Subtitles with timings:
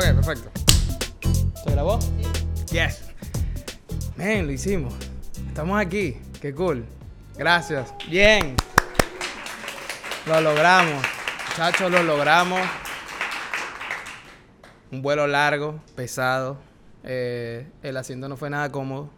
[0.00, 0.50] Ok, perfecto.
[1.62, 1.98] ¿Se grabó?
[2.72, 3.02] Yes.
[4.16, 4.94] Men, lo hicimos.
[5.46, 6.16] Estamos aquí.
[6.40, 6.86] Qué cool.
[7.36, 7.92] Gracias.
[8.08, 8.56] Bien.
[10.26, 11.04] Lo logramos.
[11.50, 12.62] Muchachos, lo logramos.
[14.90, 16.56] Un vuelo largo, pesado.
[17.04, 19.10] Eh, el asiento no fue nada cómodo.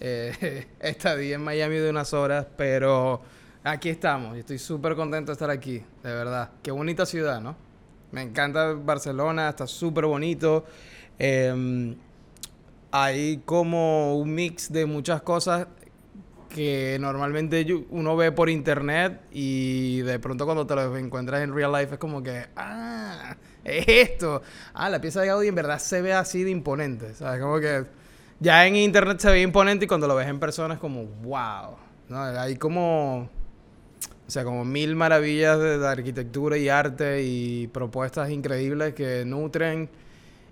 [0.00, 3.22] Eh, estadía en Miami de unas horas, pero
[3.62, 4.36] aquí estamos.
[4.36, 6.50] Estoy súper contento de estar aquí, de verdad.
[6.64, 7.65] Qué bonita ciudad, ¿no?
[8.12, 10.64] Me encanta Barcelona, está súper bonito.
[11.18, 11.96] Em,
[12.90, 15.66] hay como un mix de muchas cosas
[16.48, 21.72] que normalmente uno ve por internet y de pronto cuando te lo encuentras en real
[21.72, 24.42] life es como que, ah, es esto.
[24.72, 27.42] Ah, la pieza de Gaudí en verdad se ve así de imponente, ¿sabes?
[27.42, 27.84] Como que
[28.40, 31.76] ya en internet se ve imponente y cuando lo ves en persona es como, wow.
[32.08, 32.22] ¿no?
[32.22, 33.28] Hay como,
[34.26, 39.88] o sea, como mil maravillas de, de arquitectura y arte y propuestas increíbles que nutren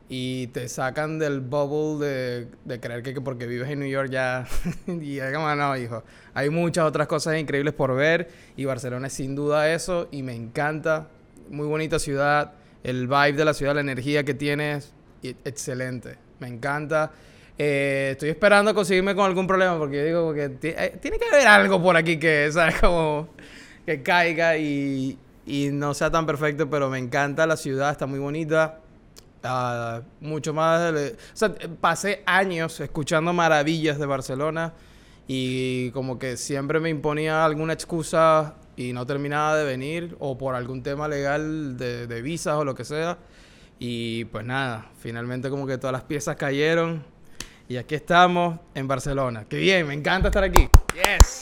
[0.08, 4.10] y te sacan del bubble de, de creer que, que porque vives en New York
[4.10, 4.46] ya...
[4.86, 6.04] y es como, no, hijo.
[6.34, 10.34] Hay muchas otras cosas increíbles por ver y Barcelona es sin duda eso y me
[10.34, 11.08] encanta.
[11.48, 12.52] Muy bonita ciudad.
[12.82, 16.16] El vibe de la ciudad, la energía que tienes, excelente.
[16.38, 17.10] Me encanta.
[17.56, 21.46] Eh, estoy esperando conseguirme con algún problema porque yo digo que eh, tiene que haber
[21.46, 22.74] algo por aquí que, ¿sabes?
[22.80, 23.28] Como
[23.86, 28.18] que caiga y, y no sea tan perfecto, pero me encanta la ciudad, está muy
[28.18, 28.80] bonita.
[29.42, 30.92] Ah, mucho más.
[30.94, 34.72] de- o sea, pasé años escuchando maravillas de Barcelona
[35.28, 40.54] y como que siempre me imponía alguna excusa y no terminaba de venir o por
[40.54, 43.18] algún tema legal de, de visas o lo que sea.
[43.78, 47.04] Y pues nada, finalmente como que todas las piezas cayeron
[47.68, 49.44] y aquí estamos en Barcelona.
[49.48, 50.68] Qué bien, me encanta estar aquí.
[50.94, 51.40] Yes.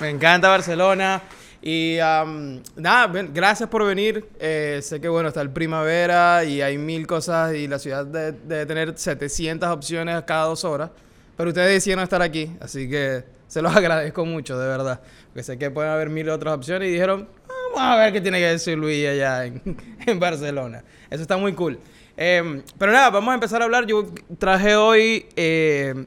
[0.00, 1.22] Me encanta Barcelona.
[1.62, 4.26] Y am, nada, gracias por venir.
[4.38, 8.32] Eh, sé que bueno, está el primavera y hay mil cosas y la ciudad de-
[8.32, 10.90] debe tener 700 opciones cada dos horas.
[11.36, 15.00] Pero ustedes decidieron estar aquí, así que se los agradezco mucho, de verdad.
[15.28, 18.38] Porque sé que pueden haber mil otras opciones y dijeron, vamos a ver qué tiene
[18.40, 19.62] que decir Luis allá en,
[20.06, 20.84] en Barcelona.
[21.10, 21.78] Eso está muy cool.
[22.16, 23.86] Em, pero nada, vamos a empezar a hablar.
[23.86, 24.06] Yo
[24.38, 26.04] traje hoy eh,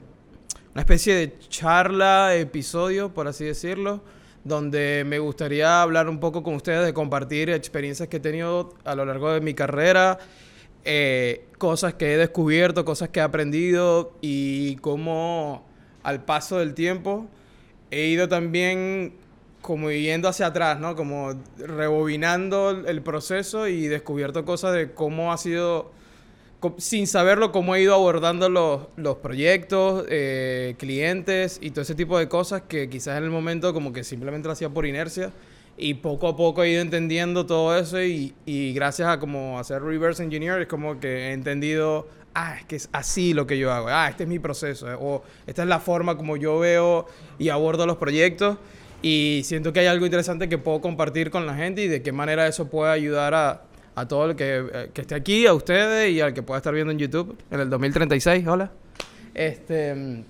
[0.77, 4.03] una especie de charla, episodio, por así decirlo,
[4.43, 8.93] donde me gustaría hablar un poco con ustedes de compartir experiencias que he tenido a
[8.93, 10.19] lo largo de mi carrera,
[10.85, 15.65] eh, cosas que he descubierto, cosas que he aprendido y cómo
[16.03, 17.25] al paso del tiempo
[17.89, 19.15] he ido también
[19.63, 20.95] como yendo hacia atrás, ¿no?
[20.95, 25.96] Como rebobinando el proceso y descubierto cosas de cómo ha sido
[26.78, 32.18] sin saberlo, cómo he ido abordando los, los proyectos, eh, clientes y todo ese tipo
[32.18, 35.31] de cosas que quizás en el momento como que simplemente lo hacía por inercia
[35.78, 39.84] y poco a poco he ido entendiendo todo eso y, y gracias a como hacer
[39.84, 43.72] reverse engineer es como que he entendido, ah, es que es así lo que yo
[43.72, 47.06] hago, ah, este es mi proceso, eh, o esta es la forma como yo veo
[47.38, 48.57] y abordo los proyectos
[49.03, 52.12] y siento que hay algo interesante que puedo compartir con la gente y de qué
[52.12, 53.66] manera eso puede ayudar a,
[53.97, 56.71] a todo el que, eh, que esté aquí, a ustedes y al que pueda estar
[56.71, 58.45] viendo en YouTube en el 2036.
[58.47, 58.71] Hola.
[59.33, 60.23] Este, mm,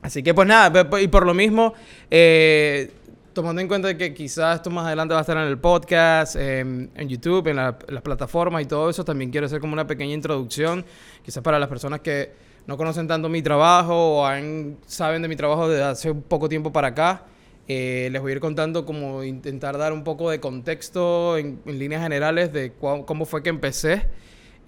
[0.00, 1.74] así que pues nada, y por lo mismo,
[2.10, 2.90] eh,
[3.34, 6.90] tomando en cuenta que quizás esto más adelante va a estar en el podcast, en,
[6.94, 10.14] en YouTube, en, la- las plataformas y todo eso, también quiero hacer como una pequeña
[10.14, 10.82] introducción,
[11.22, 12.32] quizás para las personas que
[12.66, 16.48] no conocen tanto mi trabajo o han- saben de mi trabajo desde hace un poco
[16.48, 17.22] tiempo para acá.
[17.70, 21.78] Eh, les voy a ir contando como intentar dar un poco de contexto en, en
[21.78, 24.06] líneas generales de cómo fue que empecé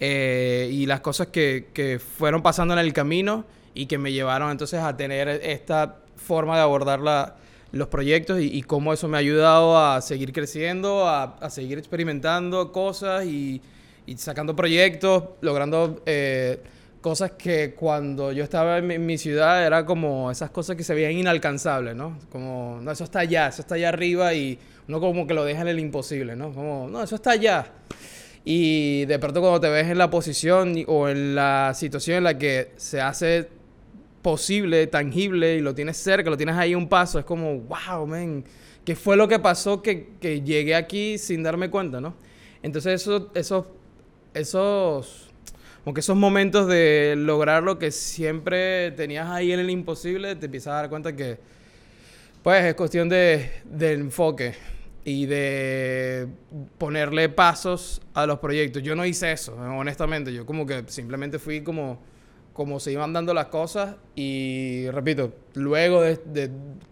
[0.01, 3.45] eh, y las cosas que, que fueron pasando en el camino
[3.75, 7.37] y que me llevaron entonces a tener esta forma de abordar la-
[7.73, 11.79] los proyectos y, y cómo eso me ha ayudado a seguir creciendo, a, a seguir
[11.79, 13.63] experimentando cosas y,
[14.07, 16.61] y sacando proyectos, logrando eh,
[17.01, 20.95] cosas que cuando yo estaba en mi, en ciudad era como esas cosas que se
[20.95, 22.19] veían inalcanzables, ¿no?
[22.31, 24.59] Como, no, eso está allá, eso está allá arriba y
[24.89, 26.53] uno como que lo deja en el imposible, ¿no?
[26.53, 27.73] Como, no, eso está allá.
[28.45, 32.39] Y de pronto cuando te ves en la posición o en la situación en la
[32.39, 33.49] que se hace
[34.23, 38.45] posible, tangible y lo tienes cerca, lo tienes ahí un paso, es como, wow, man,
[38.85, 42.15] ¿qué fue lo que pasó que, que llegué aquí sin darme cuenta, ¿no?
[42.63, 43.67] Entonces eso, esos,
[44.35, 45.30] esos,
[45.85, 50.47] como que esos momentos de lograr lo que siempre tenías ahí en el imposible, te
[50.47, 51.39] empiezas a dar cuenta que,
[52.43, 53.51] pues, es cuestión de,
[53.81, 54.55] enfoque
[55.05, 56.29] y de
[56.77, 58.83] ponerle pasos a los proyectos.
[58.83, 60.35] Yo no hice eso, honestamente.
[60.35, 61.99] Yo como que simplemente fui como,
[62.53, 66.51] como se iban dando las cosas y, repito, luego de, de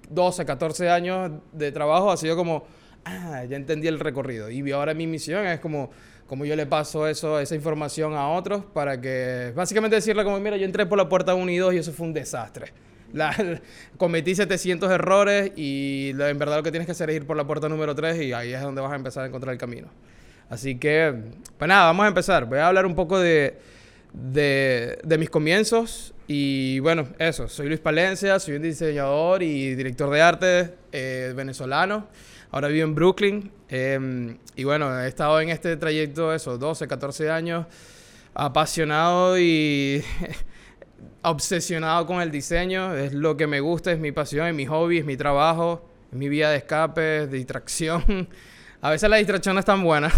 [0.08, 2.64] 12, 14 años de trabajo ha sido como,
[3.04, 4.50] ah, ya entendí el recorrido.
[4.50, 5.90] Y ahora mi misión es como
[6.28, 10.56] cómo yo le paso eso, esa información a otros para que, básicamente decirle como, mira,
[10.56, 12.72] yo entré por la puerta 1 y 2 y eso fue un desastre.
[13.96, 17.46] Cometí 700 errores y en verdad lo que tienes que hacer es ir por la
[17.46, 19.88] puerta número 3 y ahí es donde vas a empezar a encontrar el camino.
[20.50, 21.14] Así que,
[21.56, 22.44] pues nada, vamos a empezar.
[22.44, 23.58] Voy a hablar un poco de,
[24.12, 30.20] de mis comienzos y bueno, eso, soy Luis Palencia, soy un diseñador y director de
[30.20, 32.06] arte eh, venezolano.
[32.50, 33.50] Ahora vivo en Brooklyn.
[33.70, 37.66] Em, y bueno, he estado en este trayecto, eso, 12, 14 años,
[38.34, 40.04] apasionado y
[41.22, 42.94] obsesionado con el diseño.
[42.94, 46.18] Es lo que me gusta, es mi pasión, es mi hobby, es mi trabajo, es
[46.18, 48.28] mi vía de escape, distracción.
[48.82, 50.12] A veces la distracción no es tan buena.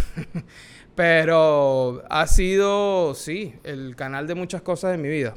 [0.97, 5.35] Pero ha sido, sí, el canal de muchas cosas en mi vida.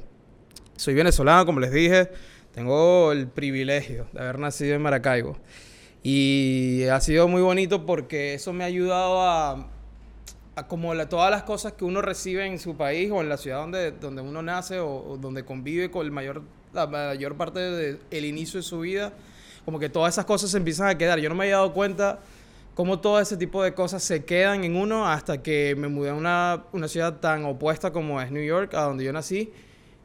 [0.76, 2.10] Soy venezolano, como les dije.
[2.54, 5.38] Tengo el privilegio de haber nacido en Maracaibo.
[6.02, 9.68] Y ha sido muy bonito porque eso me ha ayudado a,
[10.56, 13.60] a como todas las cosas que uno recibe en su país o en la ciudad
[13.60, 16.42] donde, donde uno nace o, donde convive con el mayor,
[16.74, 19.14] la mayor parte del inicio de su vida,
[19.66, 21.20] como que todas esas cosas se empiezan a quedar.
[21.20, 22.20] Yo no me había dado cuenta
[22.74, 26.16] cómo todo ese tipo de cosas se quedan en uno hasta que me mudé a
[26.16, 29.54] una, una ciudad tan opuesta como es New York, a donde yo nací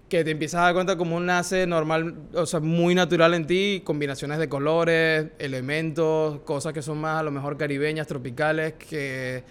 [0.08, 3.82] que te empiezas a dar cuenta cómo nace normal, o sea, muy natural en ti,
[3.84, 9.44] combinaciones de colores, elementos, cosas que son más a lo mejor caribeñas, tropicales, que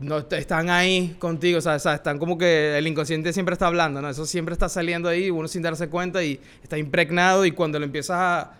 [0.00, 4.10] no están ahí contigo, o sea, están como que el inconsciente siempre está hablando, ¿no?
[4.10, 7.86] Eso siempre está saliendo ahí, uno sin darse cuenta y está impregnado y cuando lo
[7.86, 8.54] empiezas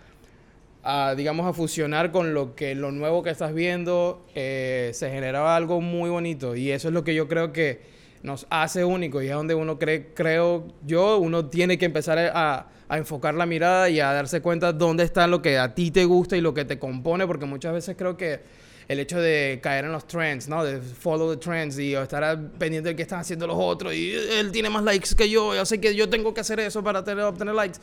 [0.83, 5.55] a, digamos, a fusionar con lo que lo nuevo que estás viendo, eh, se genera
[5.55, 9.27] algo muy bonito y eso es lo que yo creo que nos hace único y
[9.27, 13.99] es donde uno cree, creo yo, uno tiene que empezar a, enfocar la mirada y
[13.99, 16.79] a darse cuenta dónde está lo que a ti te gusta y lo que te
[16.79, 18.41] compone, porque muchas veces creo que
[18.87, 20.63] el hecho de caer en los trends, ¿no?
[20.63, 24.51] De follow the trends y estar pendiente de qué están haciendo los otros y él
[24.51, 27.23] tiene más likes que yo, yo sé que yo tengo que hacer eso para tener,
[27.25, 27.77] obtener likes.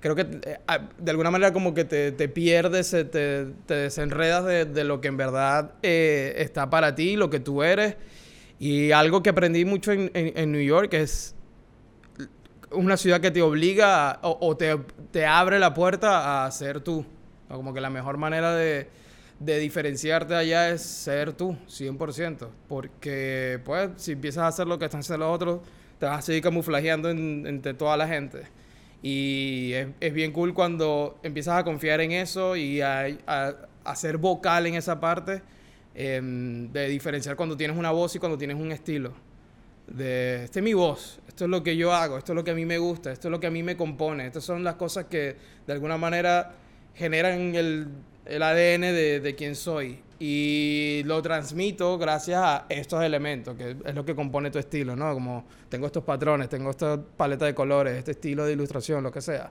[0.00, 0.58] Creo que eh,
[0.98, 5.08] de alguna manera como que te, te pierdes, te, te desenredas de, de, lo que
[5.08, 7.96] en verdad eh, está para ti, lo que tú eres
[8.60, 11.34] y algo que aprendí mucho en, en, New York es
[12.70, 14.76] una ciudad que te obliga o, te,
[15.10, 17.06] te, abre la puerta a ser tú.
[17.48, 18.86] Como que la mejor manera de,
[19.38, 22.48] de diferenciarte allá es ser tú, 100%.
[22.68, 25.60] Porque, pues, si empiezas a hacer lo que están haciendo los otros,
[25.98, 28.42] te vas a seguir camuflajeando entre toda la gente.
[29.02, 33.54] Y es, es, bien cool cuando empiezas a confiar en eso y a, a,
[33.84, 35.40] a ser vocal en esa parte
[35.94, 39.12] Em, de diferenciar cuando tienes una voz y cuando tienes un estilo.
[39.88, 42.52] De, esta es mi voz, esto es lo que yo hago, esto es lo que
[42.52, 44.76] a mí me gusta, esto es lo que a mí me compone, estas son las
[44.76, 46.52] cosas que de alguna manera
[46.94, 47.88] generan el,
[48.24, 49.98] el ADN de, de quién soy.
[50.20, 55.12] Y lo transmito gracias a estos elementos, que es lo que compone tu estilo, ¿no?
[55.12, 59.22] Como tengo estos patrones, tengo esta paleta de colores, este estilo de ilustración, lo que
[59.22, 59.50] sea.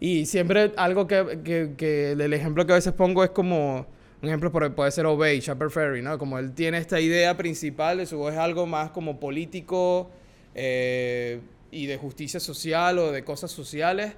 [0.00, 3.86] Y siempre algo que, que, que el ejemplo que a veces pongo es como
[4.22, 6.18] un ejemplo puede ser Obey, Shepard Ferry, ¿no?
[6.18, 10.10] Como él tiene esta idea principal de su voz es algo más como político
[10.54, 14.12] eh, y de justicia social o de cosas sociales.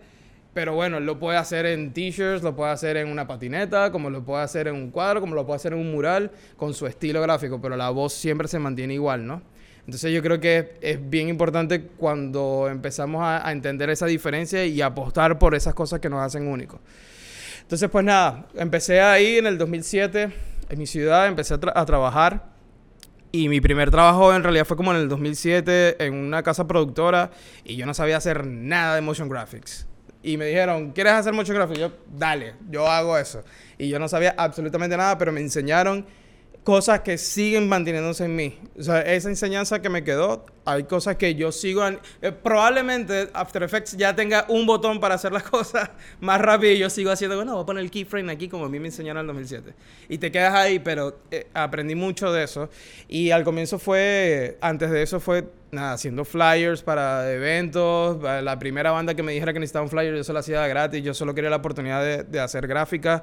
[0.55, 4.23] Pero bueno, lo puede hacer en t-shirts, lo puede hacer en una patineta, como lo
[4.25, 7.23] puede hacer en un cuadro, como lo puede hacer en un mural, con su estilo
[7.23, 9.41] gráfico, pero la voz siempre se mantiene igual, ¿no?
[9.87, 14.83] Entonces yo creo que es bien importante cuando empezamos a, a entender esa diferencia y
[14.83, 16.81] apostar por esas cosas que nos hacen únicos.
[17.73, 20.31] Entonces, pues nada, empecé ahí en el 2007,
[20.69, 22.51] en mi ciudad, empecé a, trabajar.
[23.31, 27.31] Y mi primer trabajo en realidad fue como en el 2007 en una casa productora
[27.65, 29.87] y yo no sabía hacer nada de motion graphics.
[30.23, 31.81] Y me dijeron, ¿quieres hacer motion graphics?
[31.81, 33.43] yo, dale, yo hago eso.
[33.79, 36.05] Y yo no sabía absolutamente nada, pero me enseñaron
[36.65, 38.59] cosas que siguen manteniéndose en mí.
[38.79, 41.83] O sea, esa enseñanza que me quedó, hay cosas que yo sigo.
[41.87, 45.91] Eh, probablemente After Effects ya tenga un botón para hacer las cosas
[46.21, 48.69] más rápido y yo sigo haciendo, bueno, voy a poner el keyframe aquí como a
[48.69, 49.75] mí me enseñaron en el 2007.
[50.09, 52.71] Y te quedas ahí, pero eh, aprendí mucho de eso.
[53.09, 58.23] Y al comienzo fue, antes de eso fue, nada, haciendo flyers para eventos.
[58.23, 61.03] La primera banda que me dijera que necesitaba un flyer, yo se lo hacía gratis.
[61.03, 63.23] Yo solo quería la oportunidad de, de hacer gráficas.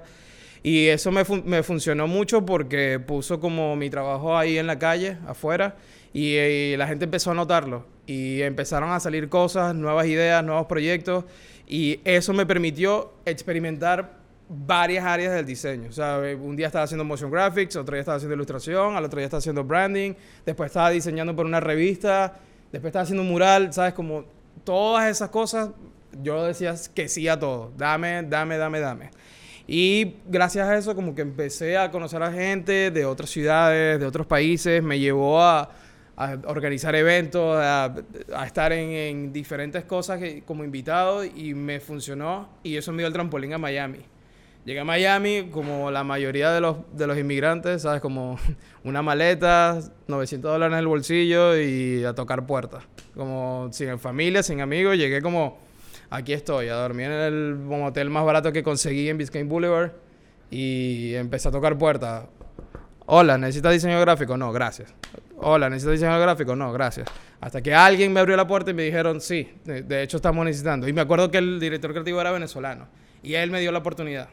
[0.62, 1.24] Y eso me,
[1.64, 5.76] funcionó mucho porque puso como mi trabajo ahí en la calle, afuera,
[6.14, 7.86] y, la gente empezó a notarlo.
[8.06, 11.26] Y empezaron a salir cosas, nuevas ideas, nuevos proyectos,
[11.68, 14.18] y eso me permitió experimentar
[14.50, 15.90] varias áreas del diseño.
[15.90, 19.18] O sea, un día estaba haciendo motion graphics, otro día estaba haciendo ilustración, al otro
[19.18, 20.14] día estaba haciendo branding,
[20.46, 22.34] después estaba diseñando por una revista,
[22.72, 23.94] después estaba haciendo un mural, ¿sabes?
[23.94, 24.26] Como
[24.64, 25.70] todas esas cosas,
[26.24, 27.72] yo decía que sí a todo.
[27.78, 29.12] Dame, dame, dame, dame.
[29.72, 34.06] Y gracias a eso como que empecé a conocer a gente de otras ciudades, de
[34.08, 35.70] otros países, me llevó a,
[36.48, 37.94] organizar eventos, a,
[38.44, 43.54] estar en, diferentes cosas como invitado y me funcionó y eso me dio el trampolín
[43.54, 44.00] a Miami.
[44.66, 48.02] Llegué a Miami como la mayoría de los, de los inmigrantes, ¿sabes?
[48.02, 48.40] Como
[48.84, 52.86] una maleta, 900 dólares en el bolsillo y a tocar puertas.
[53.14, 55.60] Como sin familia, sin amigos, llegué como,
[56.10, 59.92] aquí estoy, a dormir en el hotel más barato que conseguí en Biscayne Boulevard
[60.52, 62.26] y empecé a tocar puertas.
[63.06, 64.38] Hola, ¿necesitas diseño gráfico?
[64.38, 64.94] No, gracias.
[65.38, 66.56] Hola, ¿necesitas diseño gráfico?
[66.56, 67.08] No, gracias.
[67.42, 70.88] Hasta que alguien me abrió la puerta y me dijeron, sí, de hecho estamos necesitando.
[70.88, 72.88] Y me acuerdo que el director creativo era venezolano.
[73.24, 74.30] Y él me dio la oportunidad.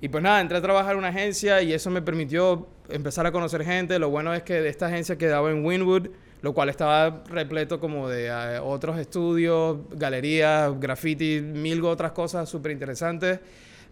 [0.00, 3.32] Y pues nada, entré a trabajar en una agencia y eso me permitió empezar a
[3.32, 3.98] conocer gente.
[3.98, 6.08] Lo bueno es que de esta agencia quedaba en Winwood,
[6.44, 12.72] lo cual estaba repleto como de eh, otros estudios, galerías, graffiti, mil otras cosas súper
[12.72, 13.40] interesantes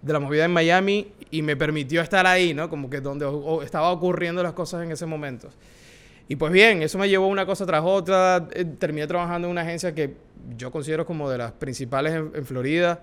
[0.02, 2.68] de la movida en Miami y me permitió estar ahí, ¿no?
[2.68, 3.26] Como que donde
[3.64, 5.48] estaba ocurriendo las cosas en ese momento.
[6.28, 8.46] Y pues bien, eso me llevó una cosa tras otra.
[8.52, 10.12] Eh, terminé trabajando en una agencia que
[10.54, 13.00] yo considero como de las principales en, Florida.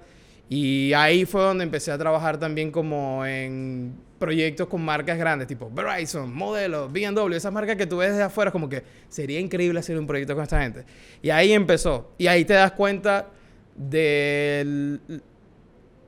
[0.49, 5.71] Y ahí fue donde empecé a trabajar también como en proyectos con marcas grandes, tipo
[5.71, 9.97] Verizon, Modelo, BMW, esas marcas que tú ves desde afuera, como que sería increíble hacer
[9.97, 10.85] un proyecto con esta gente.
[11.21, 12.11] Y ahí empezó.
[12.17, 13.27] Y ahí te das cuenta
[13.75, 14.99] del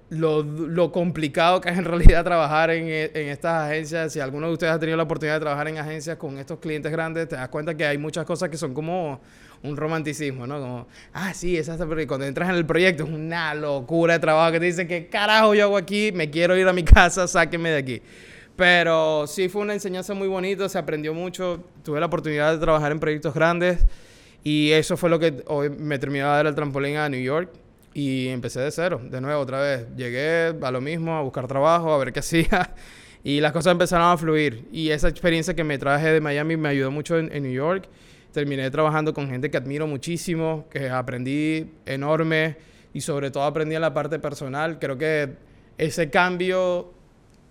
[0.09, 4.11] lo, lo, complicado que es en realidad trabajar en, en, estas agencias.
[4.11, 6.91] Si alguno de ustedes ha tenido la oportunidad de trabajar en agencias con estos clientes
[6.91, 9.21] grandes, te das cuenta que hay muchas cosas que son como
[9.63, 10.59] un romanticismo, ¿no?
[10.59, 14.51] Como, ah, sí, esa es cuando entras en el proyecto es una locura de trabajo
[14.51, 16.11] que te dicen, ¿qué carajo yo hago aquí?
[16.13, 18.01] Me quiero ir a mi casa, sáquenme de aquí.
[18.55, 22.91] Pero sí fue una enseñanza muy bonita, se aprendió mucho, tuve la oportunidad de trabajar
[22.91, 23.85] en proyectos grandes
[24.43, 27.49] y eso fue lo que hoy me terminó de dar el trampolín a New York
[27.93, 29.85] y empecé de cero, de nuevo, otra vez.
[29.95, 32.73] Llegué a lo mismo, a buscar trabajo, a ver qué hacía.
[33.23, 34.67] Y las cosas empezaron a fluir.
[34.71, 37.87] Y esa experiencia que me traje de Miami me ayudó mucho en, New York.
[38.31, 42.57] Terminé trabajando con gente que admiro muchísimo, que aprendí enorme
[42.93, 44.79] y sobre todo aprendí en la parte personal.
[44.79, 45.35] Creo que
[45.77, 46.93] ese cambio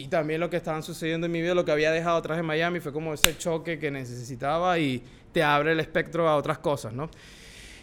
[0.00, 2.46] y también lo que estaban sucediendo en mi vida, lo que había dejado atrás en
[2.46, 6.94] Miami, fue como ese choque que necesitaba y te abre el espectro a otras cosas,
[6.94, 7.10] ¿no?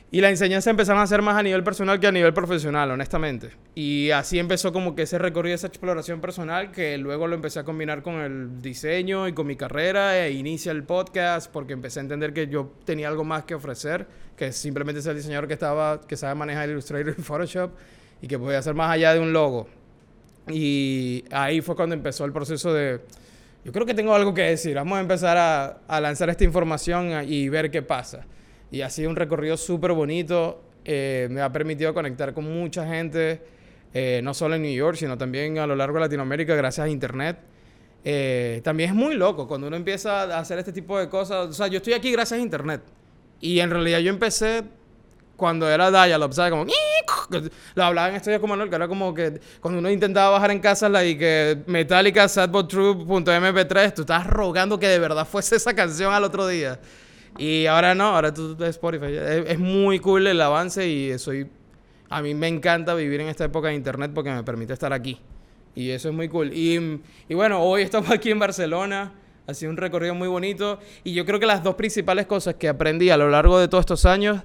[0.10, 3.50] Y la enseñanza empezaron a ser más a nivel personal que a nivel profesional, honestamente.
[3.76, 7.66] Y así empezó como que ese recorrido, esa exploración personal, que luego lo empecé a
[7.66, 12.04] combinar con el diseño y con mi carrera, e inicia el podcast, porque empecé a
[12.04, 16.00] entender que yo tenía algo más que ofrecer, que simplemente ser el diseñador que, estaba,
[16.00, 17.72] que sabe manejar Illustrator y Photoshop,
[18.22, 19.68] y que podía hacer más allá de un logo.
[20.50, 23.02] Y ahí fue cuando empezó el proceso de...
[23.66, 24.76] Yo creo que tengo algo que decir.
[24.76, 28.26] Vamos a empezar a, a lanzar esta información y ver qué pasa.
[28.72, 30.62] Y ha sido un recorrido súper bonito.
[30.84, 33.42] Eh, me ha permitido conectar con mucha gente,
[33.94, 36.90] eh, no solo en New York, sino también a lo largo de Latinoamérica, gracias a
[36.90, 37.38] Internet.
[38.04, 41.48] Eh, también es muy loco cuando uno empieza a hacer este tipo de cosas.
[41.50, 42.82] O sea, yo estoy aquí gracias a Internet.
[43.42, 44.64] Y en realidad yo empecé
[45.36, 46.52] cuando era Dial-Up, ¿sabes?
[46.52, 46.66] Como...
[47.76, 50.90] Lo hablaba en estudios como que era como que cuando uno intentaba bajar en casa
[50.90, 56.24] la y que Metallica Sadbottrue.mp3, tú estabas rogando que de verdad fuese esa canción al
[56.24, 56.80] otro día.
[57.38, 59.08] Y ahora no, ahora tú ves Spotify.
[59.48, 61.50] Es, muy cool el avance y soy...
[62.10, 65.20] A mí me encanta vivir en esta época de internet porque me permite estar aquí.
[65.76, 66.54] Y eso es muy cool.
[66.54, 69.14] Y, y bueno, hoy estamos aquí en Barcelona.
[69.46, 70.80] Ha sido un recorrido muy bonito.
[71.04, 73.82] Y yo creo que las dos principales cosas que aprendí a lo largo de todos
[73.82, 74.42] estos años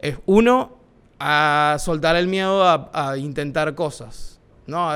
[0.00, 0.76] es uno,
[1.20, 4.38] a soltar el miedo a, a intentar cosas.
[4.68, 4.90] ¿no?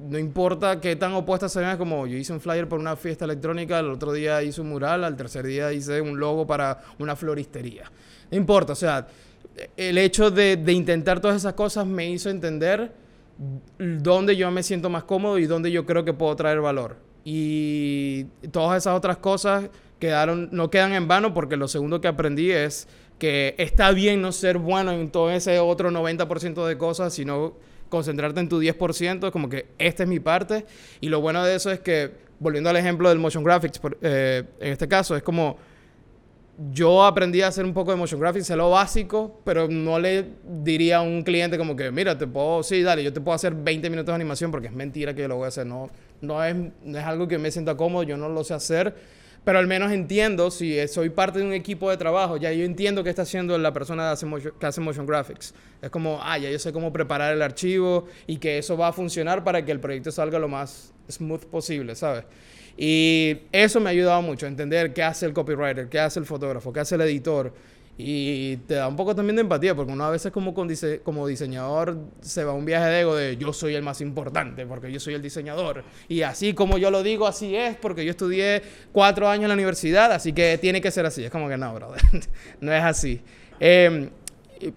[0.00, 3.24] No importa qué tan opuestas se vean, como yo hice un flyer por una fiesta
[3.24, 7.16] electrónica, el otro día hice un mural, al tercer día hice un logo para una
[7.16, 7.90] floristería.
[8.30, 9.06] No importa, o sea,
[9.76, 12.92] el hecho de, de intentar todas esas cosas me hizo entender
[13.78, 16.96] dónde yo me siento más cómodo y dónde yo creo que puedo traer valor.
[17.24, 22.50] Y todas esas otras cosas quedaron, no quedan en vano porque lo segundo que aprendí
[22.50, 22.88] es
[23.18, 27.54] que está bien no ser bueno en todo ese otro 90% de cosas, sino
[27.88, 30.66] concentrarte en tu 10%, como que esta es mi parte.
[31.00, 34.72] Y lo bueno de eso es que, volviendo al ejemplo del motion graphics, eh, en
[34.72, 35.56] este caso, es como
[36.72, 40.26] yo aprendí a hacer un poco de motion graphics, sé lo básico, pero no le
[40.44, 43.54] diría a un cliente como que, mira, te puedo, sí, dale, yo te puedo hacer
[43.54, 45.66] 20 minutos de animación porque es mentira que yo lo voy a hacer.
[45.66, 45.88] No,
[46.20, 49.58] no, es, no es algo que me sienta cómodo, yo no lo sé hacer pero
[49.58, 53.10] al menos entiendo, si soy parte de un equipo de trabajo, ya yo entiendo qué
[53.10, 54.14] está haciendo la persona
[54.58, 55.54] que hace, motion, graphics.
[55.80, 58.92] Es como, ah, ya yo sé cómo preparar el archivo y que eso va a
[58.92, 62.24] funcionar para que el proyecto salga lo más smooth posible, ¿sabes?
[62.76, 66.72] Y eso me ha ayudado mucho entender qué hace el copywriter, qué hace el fotógrafo,
[66.72, 67.52] qué hace el editor.
[68.00, 70.70] Y te da un poco también de empatía, porque uno a veces como, con
[71.02, 74.92] como diseñador se va un viaje de ego de yo soy el más importante, porque
[74.92, 75.82] yo soy el diseñador.
[76.08, 78.62] Y así como yo lo digo, así es, porque yo estudié
[78.92, 81.24] cuatro años en la universidad, así que tiene que ser así.
[81.24, 82.00] Es como que no, brother,
[82.60, 83.20] no es así.
[83.58, 84.10] Em,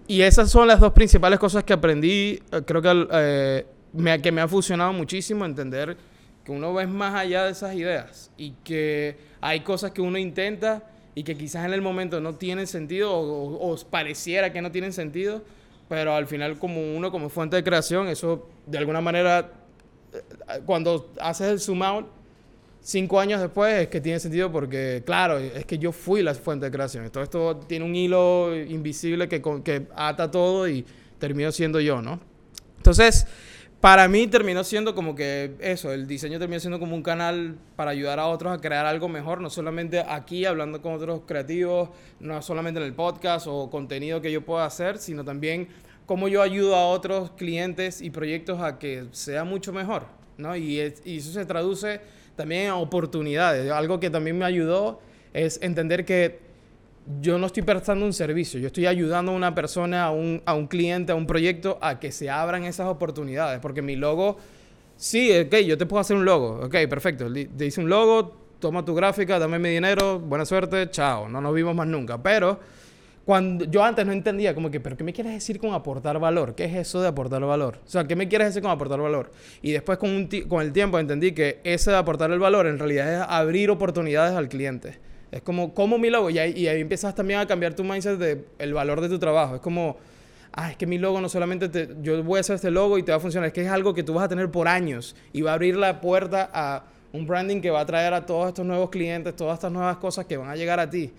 [0.08, 4.32] y esas son las dos principales cosas que aprendí, eh, creo que, eh, me, que
[4.32, 5.96] me ha funcionado muchísimo entender
[6.44, 10.82] que uno ve más allá de esas ideas y que hay cosas que uno intenta
[11.14, 15.42] y que quizás en el momento no tienen sentido o, pareciera que no tienen sentido,
[15.88, 19.52] pero al final como uno como fuente de creación, eso de alguna manera,
[20.12, 22.06] eh, cuando haces el zoom out,
[22.80, 26.66] cinco años después es que tiene sentido porque, claro, es que yo fui la fuente
[26.66, 27.08] de creación.
[27.10, 30.84] Todo esto tiene un hilo invisible que, que ata todo y
[31.18, 32.20] termino siendo yo, ¿no?
[32.78, 33.26] Entonces,
[33.82, 37.90] para mí terminó siendo como que eso, el diseño terminó siendo como un canal para
[37.90, 41.88] ayudar a otros a crear algo mejor, no solamente aquí hablando con otros creativos,
[42.20, 45.66] no solamente en el podcast o contenido que yo pueda hacer, sino también
[46.06, 50.06] cómo yo ayudo a otros clientes y proyectos a que sea mucho mejor,
[50.38, 50.54] ¿no?
[50.54, 52.00] Y, eso se traduce
[52.36, 53.68] también a oportunidades.
[53.72, 55.00] Algo que también me ayudó
[55.32, 56.38] es entender que
[57.20, 60.54] yo no estoy prestando un servicio, yo estoy ayudando a una persona, a un, a
[60.54, 63.60] un cliente, a un proyecto, a que se abran esas oportunidades.
[63.60, 64.36] Porque mi logo,
[64.96, 67.26] sí, ok, yo te puedo hacer un logo, ok, perfecto.
[67.32, 71.54] Te hice un logo, toma tu gráfica, dame mi dinero, buena suerte, chao, no nos
[71.54, 72.22] vimos más nunca.
[72.22, 72.60] Pero
[73.24, 76.54] cuando yo antes no entendía como que, pero ¿qué me quieres decir con aportar valor?
[76.54, 77.78] ¿Qué es eso de aportar valor?
[77.84, 79.32] O sea, ¿qué me quieres decir con aportar valor?
[79.60, 83.12] Y después con, con el tiempo entendí que ese de aportar el valor en realidad
[83.12, 85.11] es abrir oportunidades al cliente.
[85.32, 86.28] Es como, como mi logo.
[86.30, 89.18] Y ahí, y ahí empiezas también a cambiar tu mindset de el valor de tu
[89.18, 89.56] trabajo.
[89.56, 89.96] Es como,
[90.52, 93.02] ah, es que mi logo no solamente te, yo voy a hacer este logo y
[93.02, 95.16] te va a funcionar, es que es algo que tú vas a tener por años
[95.32, 96.84] y va a abrir la puerta a
[97.14, 100.26] un branding que va a traer a todos estos nuevos clientes, todas estas nuevas cosas
[100.26, 101.10] que van a llegar a ti.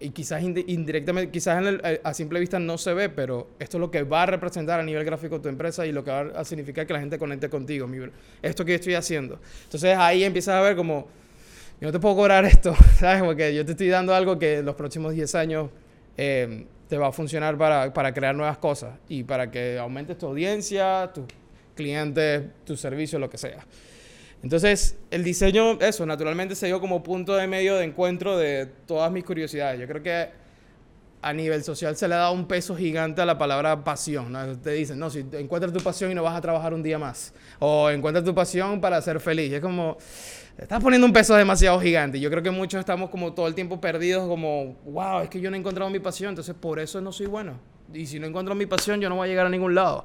[0.00, 3.90] Y quizás indirectamente, quizás eh, a simple vista no se ve, pero esto es lo
[3.90, 6.86] que va a representar a nivel gráfico tu empresa y lo que va a significar
[6.86, 7.88] que la gente conecte contigo.
[8.40, 9.40] esto que estoy haciendo.
[9.64, 11.08] Entonces ahí empiezas a ver como
[11.80, 13.22] yo no te puedo cobrar esto, ¿sabes?
[13.22, 15.70] Porque yo te estoy dando algo que en los próximos 10 años
[16.16, 20.26] eh, te va a funcionar para, para, crear nuevas cosas y para que aumentes tu
[20.26, 21.24] audiencia, tus
[21.74, 23.64] clientes, tus servicios, lo que sea.
[24.42, 29.10] Entonces, el diseño, eso, naturalmente se dio como punto de medio de encuentro de todas
[29.10, 29.80] mis curiosidades.
[29.80, 30.28] Yo creo que
[31.20, 34.60] a nivel social se le ha dado un peso gigante a la palabra pasión.
[34.62, 37.34] Te dicen, no, si encuentras tu pasión y no vas a trabajar un día más.
[37.58, 39.52] O encuentras tu pasión para ser feliz.
[39.52, 39.98] es como,
[40.58, 42.18] estás poniendo un peso demasiado gigante.
[42.18, 45.50] Yo creo que muchos estamos como todo el tiempo perdidos, como, wow, es que yo
[45.50, 47.58] no he encontrado mi pasión, entonces por eso no soy bueno.
[47.94, 50.04] Y si no encuentro mi pasión, yo no voy a llegar a ningún lado.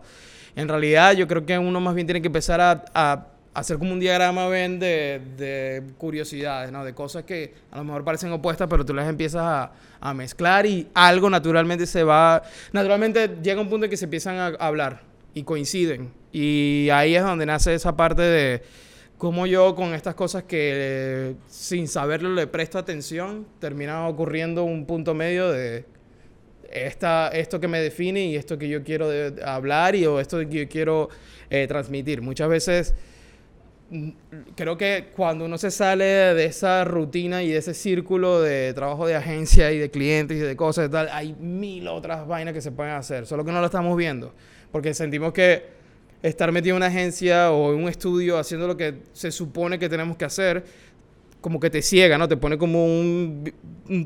[0.55, 3.99] En realidad, yo creo que uno más bien tiene que empezar a, hacer como un
[3.99, 6.83] diagrama, ven, de, de, curiosidades, ¿no?
[6.83, 10.65] De cosas que a lo mejor parecen opuestas, pero tú las empiezas a, a, mezclar
[10.65, 12.41] y algo naturalmente se va...
[12.71, 15.01] Naturalmente llega un punto en que se empiezan a hablar
[15.33, 16.11] y coinciden.
[16.31, 18.63] Y ahí es donde nace esa parte de
[19.23, 25.13] como yo con estas cosas que sin saberlo le presto atención, termina ocurriendo un punto
[25.13, 25.85] medio de
[26.69, 29.07] esta, esto que me define y esto que yo quiero
[29.45, 31.07] hablar y o esto que yo quiero
[31.49, 32.21] eh, transmitir.
[32.21, 32.95] Muchas veces
[33.91, 34.09] mm,
[34.57, 39.07] creo que cuando uno se sale de esa rutina y de ese círculo de trabajo
[39.07, 42.73] de agencia y de clientes y de cosas tal, hay mil otras vainas que se
[42.73, 44.33] pueden hacer, solo que no lo estamos viendo,
[44.69, 45.81] porque sentimos que
[46.23, 49.89] estar metido en una agencia o en un estudio haciendo lo que se supone que
[49.89, 50.63] tenemos que hacer,
[51.41, 52.29] como que te ciega, ¿no?
[52.29, 53.53] Te pone como un,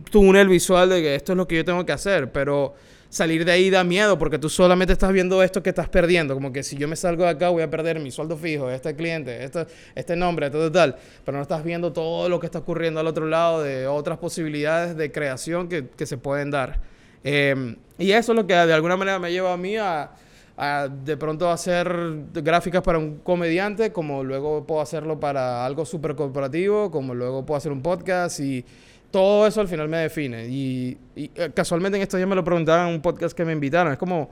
[0.09, 2.73] túnel visual de que esto es lo que yo tengo que hacer, pero
[3.09, 6.51] salir de ahí da miedo porque tú solamente estás viendo esto que estás perdiendo, como
[6.51, 9.43] que si yo me salgo de acá voy a perder mi sueldo fijo, este cliente,
[9.43, 13.07] este, este nombre, todo tal, pero no estás viendo todo lo que está ocurriendo al
[13.07, 16.81] otro lado de otras posibilidades de creación que, que se pueden dar.
[17.23, 20.09] Eh, y eso es lo que de alguna manera me lleva a mí a
[20.57, 21.87] de pronto hacer
[22.33, 27.57] gráficas para un comediante, como luego puedo hacerlo para algo súper corporativo, como luego puedo
[27.57, 28.65] hacer un podcast y
[29.11, 30.47] todo eso al final me define.
[30.47, 33.93] Y, eh, casualmente en estos días me lo preguntaban en un podcast que me invitaron.
[33.93, 34.31] Es como,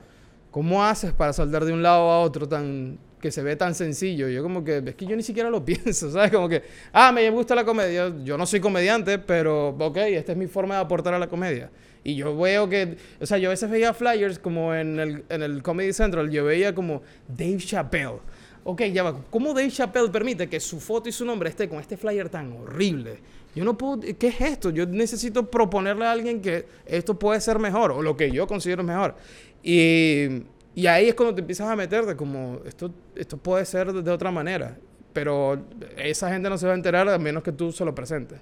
[0.50, 4.28] ¿cómo haces para saltar de un lado a otro tan que se ve tan sencillo?
[4.28, 6.32] Yo como que, es que yo ni siquiera lo pienso, ¿sabes?
[6.32, 8.12] Como que, ah, me gusta la comedia.
[8.24, 11.70] Yo no soy comediante, pero ok, esta es mi forma de aportar a la comedia.
[12.06, 15.42] Y yo veo que, o sea, yo a veces veía flyers como en el, en
[15.42, 18.20] el Comedy Central, yo veía como Dave Chappelle.
[18.64, 21.80] Ok, ya va, ¿cómo Dave Chappelle permite que su foto y su nombre esté con
[21.80, 23.18] este flyer tan horrible?
[23.56, 24.70] Yo no puedo, ¿qué es esto?
[24.70, 28.84] Yo necesito proponerle a alguien que esto puede ser mejor, o lo que yo considero
[28.84, 29.16] mejor.
[29.64, 30.44] Y,
[30.76, 34.30] y ahí es cuando te empiezas a meterte como, esto, esto puede ser de otra
[34.30, 34.78] manera.
[35.12, 35.66] Pero
[35.98, 38.40] esa gente no se va a enterar a menos que tú se lo presentes.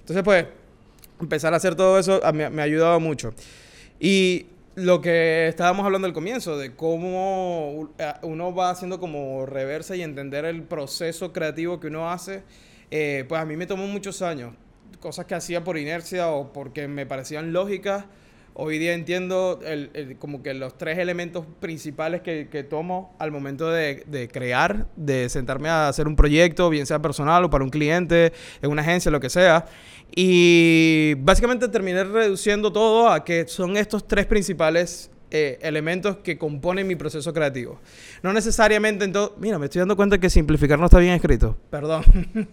[0.00, 0.44] Entonces, pues,
[1.20, 3.32] empezar a hacer todo eso me, me ha ayudado mucho.
[4.00, 4.46] Y
[4.78, 10.02] lo que estábamos hablando al comienzo, de cómo eh, uno va haciendo como reversa y
[10.02, 12.44] entender el proceso creativo que uno hace,
[12.92, 14.54] eh, pues a mí me tomó muchos años.
[15.00, 18.04] Cosas que hacía por inercia o porque me parecían lógicas.
[18.60, 24.28] Hoy día entiendo el, como que los tres elementos principales que, tomo al momento de,
[24.32, 28.70] crear, de sentarme a hacer un proyecto, bien sea personal o para un cliente, en
[28.72, 29.66] una agencia, lo que sea.
[30.12, 36.84] Y básicamente terminé reduciendo todo a que son estos tres principales eh, elementos que componen
[36.84, 37.78] mi proceso creativo.
[38.24, 39.36] No necesariamente en todo...
[39.38, 41.56] Mira, me estoy dando cuenta que simplificar no está bien escrito.
[41.70, 42.02] Perdón.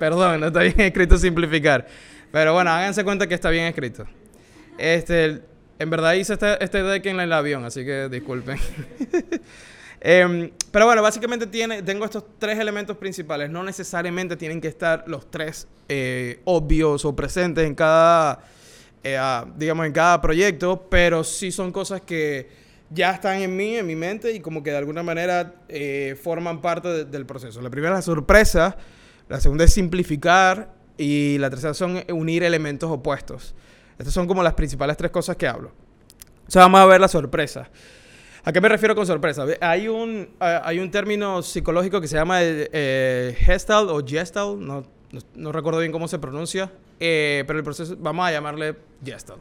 [0.00, 1.86] Perdón, no está bien escrito simplificar.
[2.32, 4.04] Pero bueno, háganse cuenta que está bien escrito.
[4.78, 5.42] Este,
[5.78, 8.58] en verdad hice este, este deck en el avión, así que disculpen.
[9.98, 13.50] Em, pero bueno, básicamente tiene, tengo estos tres elementos principales.
[13.50, 18.44] No necesariamente tienen que estar los tres eh, obvios o presentes en cada,
[19.02, 19.18] eh,
[19.56, 22.48] digamos, en cada proyecto, pero sí son cosas que
[22.90, 26.60] ya están en mí, en mi mente, y como que de alguna manera eh, forman
[26.60, 27.60] parte del proceso.
[27.60, 28.76] La primera es la sorpresa,
[29.28, 33.54] la segunda es simplificar, y la tercera son unir elementos opuestos.
[33.98, 35.72] Estas son como las principales tres cosas que hablo.
[36.46, 37.68] O sea, vamos a ver la sorpresa.
[38.44, 39.44] ¿A qué me refiero con sorpresa?
[39.60, 44.84] Hay un, hay un término psicológico que se llama eh, Gestalt o Gestalt, no,
[45.34, 49.40] no, recuerdo bien cómo se pronuncia, eh, pero el proceso, vamos a llamarle Gestalt.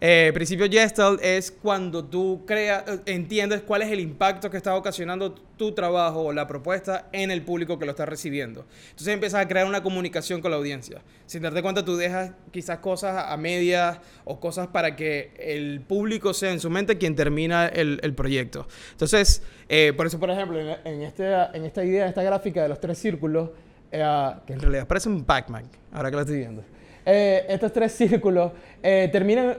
[0.00, 4.74] Eh, principio Gestalt es cuando tú creas, eh, entiendes cuál es el impacto que está
[4.74, 8.66] ocasionando tu trabajo o la propuesta en el público que lo está recibiendo.
[8.90, 11.00] Entonces empiezas a crear una comunicación con la audiencia.
[11.24, 16.34] Sin darte cuenta, tú dejas quizás cosas a medias o cosas para que el público
[16.34, 18.68] sea en su mente quien termina el, el proyecto.
[18.92, 22.80] Entonces, eh, por eso, por ejemplo, en, este, en esta idea, esta gráfica de los
[22.80, 23.50] tres círculos,
[23.90, 26.75] eh, que en realidad parece un Pac-Man, ahora que lo estoy viendo.
[27.08, 28.50] Eh, estos tres círculos
[28.82, 29.56] eh, terminan,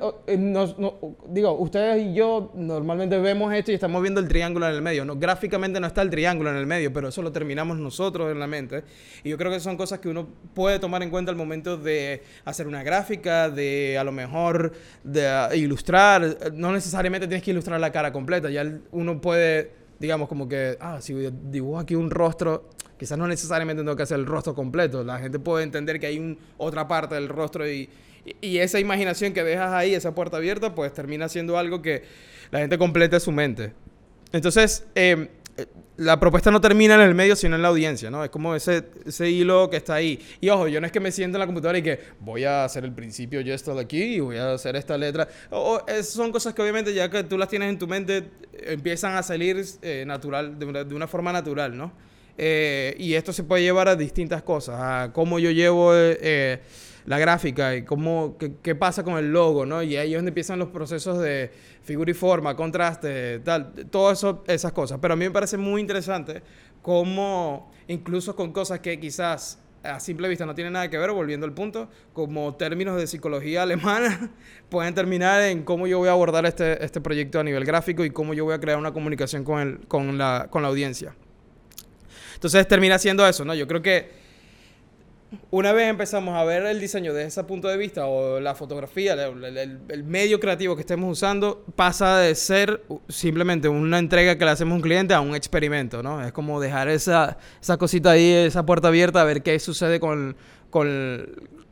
[1.29, 5.05] digo, ustedes y yo normalmente vemos esto y estamos viendo el triángulo en el medio.
[5.05, 8.39] No, gráficamente no está el triángulo en el medio, pero eso lo terminamos nosotros en
[8.39, 8.83] la mente.
[9.23, 12.21] Y yo creo que son cosas que uno puede tomar en cuenta al momento de
[12.43, 14.73] hacer una gráfica, de a lo mejor
[15.05, 16.51] de ilustrar.
[16.53, 20.99] No necesariamente tienes que ilustrar la cara completa, ya uno puede, digamos, como que, ah,
[20.99, 21.13] si
[21.49, 22.65] dibujo aquí un rostro
[22.97, 25.03] Quizás no necesariamente tengo que hacer el rostro completo.
[25.03, 27.89] La gente puede entender que hay un, otra parte del rostro y,
[28.41, 32.03] y, esa imaginación que dejas ahí, esa puerta abierta, pues termina siendo algo que
[32.51, 33.73] la gente complete su mente.
[34.31, 35.27] Entonces, em,
[35.97, 38.23] la propuesta no termina en el medio, sino en la audiencia, ¿no?
[38.23, 40.19] Es como ese, ese hilo que está ahí.
[40.39, 42.63] Y ojo, yo no es que me siento en la computadora y que voy a
[42.63, 45.27] hacer el principio yo esto de aquí y voy a hacer esta letra.
[45.49, 49.23] O, son cosas que obviamente ya que tú las tienes en tu mente, empiezan a
[49.23, 51.91] salir eh, natural, de una, de una forma natural, ¿no?
[52.38, 56.62] Eh, y esto se puede llevar a distintas cosas, a cómo yo llevo eh,
[57.06, 59.82] la gráfica y cómo, qué, pasa con el logo, ¿no?
[59.82, 61.52] Y ahí es donde empiezan los procesos de
[61.84, 65.00] figura y forma, contraste, tal, todas esas cosas.
[65.02, 66.43] Pero a mí me parece muy interesante
[66.82, 71.45] cómo, incluso con cosas que quizás a simple vista no tienen nada que ver, volviendo
[71.45, 74.32] al punto, como términos de psicología alemana,
[74.69, 78.10] pueden terminar en cómo yo voy a abordar este, este proyecto a nivel gráfico y
[78.10, 81.15] cómo yo voy a crear una comunicación con, el, con, la, con la audiencia.
[82.38, 83.56] Entonces termina siendo eso, ¿no?
[83.56, 84.28] Yo creo que
[85.50, 89.13] una vez empezamos a ver el diseño desde ese punto de vista o la fotografía,
[89.13, 94.73] el, medio creativo que estemos usando, pasa de ser simplemente una entrega que le hacemos
[94.73, 96.23] a un cliente a un experimento, ¿no?
[96.23, 100.38] Es como dejar esa, esa cosita ahí, esa puerta abierta, a ver qué sucede con,
[100.69, 101.26] con,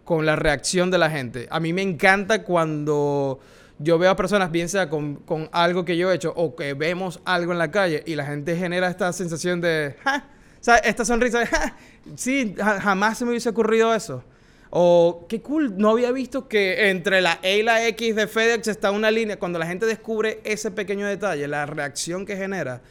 [0.04, 1.48] con la reacción de la gente.
[1.52, 3.40] A mí me encanta cuando
[3.78, 6.74] yo veo a personas, bien sea con, con, algo que yo he hecho o que
[6.74, 9.96] vemos algo en la calle y la gente genera esta sensación de...
[10.06, 10.35] O
[10.66, 11.48] sea, esta sonrisa de,
[12.16, 14.24] sí, jamás se me hubiese ocurrido eso.
[14.72, 18.68] O qué cool, no había visto que entre la E y la X de FedEx
[18.68, 19.38] está una línea.
[19.38, 22.82] Cuando la gente descubre ese pequeño detalle, la reacción que genera.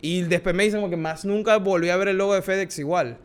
[0.00, 3.18] Y después me dicen que más nunca volví a ver el logo de FedEx igual.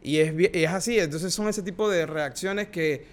[0.00, 3.04] Y es, es así, entonces son ese tipo de reacciones que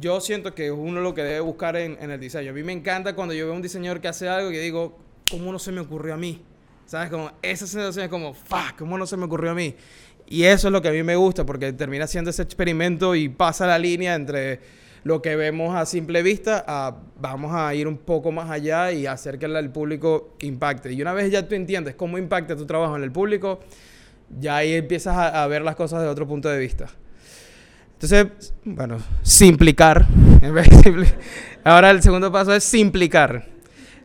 [0.00, 2.50] yo siento que uno lo que debe buscar en, en el diseño.
[2.50, 4.98] A mí me encanta cuando yo veo un diseñador que hace algo y digo,
[5.30, 6.42] ¿cómo no se me ocurrió a mí?
[6.92, 7.08] ¿Sabes?
[7.08, 9.74] Como esa sensación es como, fuck, ¿cómo no se me ocurrió a mí?
[10.26, 13.30] Y eso es lo que a mí me gusta, porque termina siendo ese experimento y
[13.30, 14.60] pasa la línea entre
[15.02, 19.06] lo que vemos a simple vista a vamos a ir un poco más allá y
[19.06, 20.92] hacer que el público impacte.
[20.92, 23.60] Y una vez ya tú entiendes cómo impacta tu trabajo en el público,
[24.38, 26.90] ya ahí empiezas a, ver las cosas de otro punto de vista.
[27.94, 30.06] Entonces, bueno, simplicar.
[31.64, 33.48] Ahora el segundo paso es simplicar.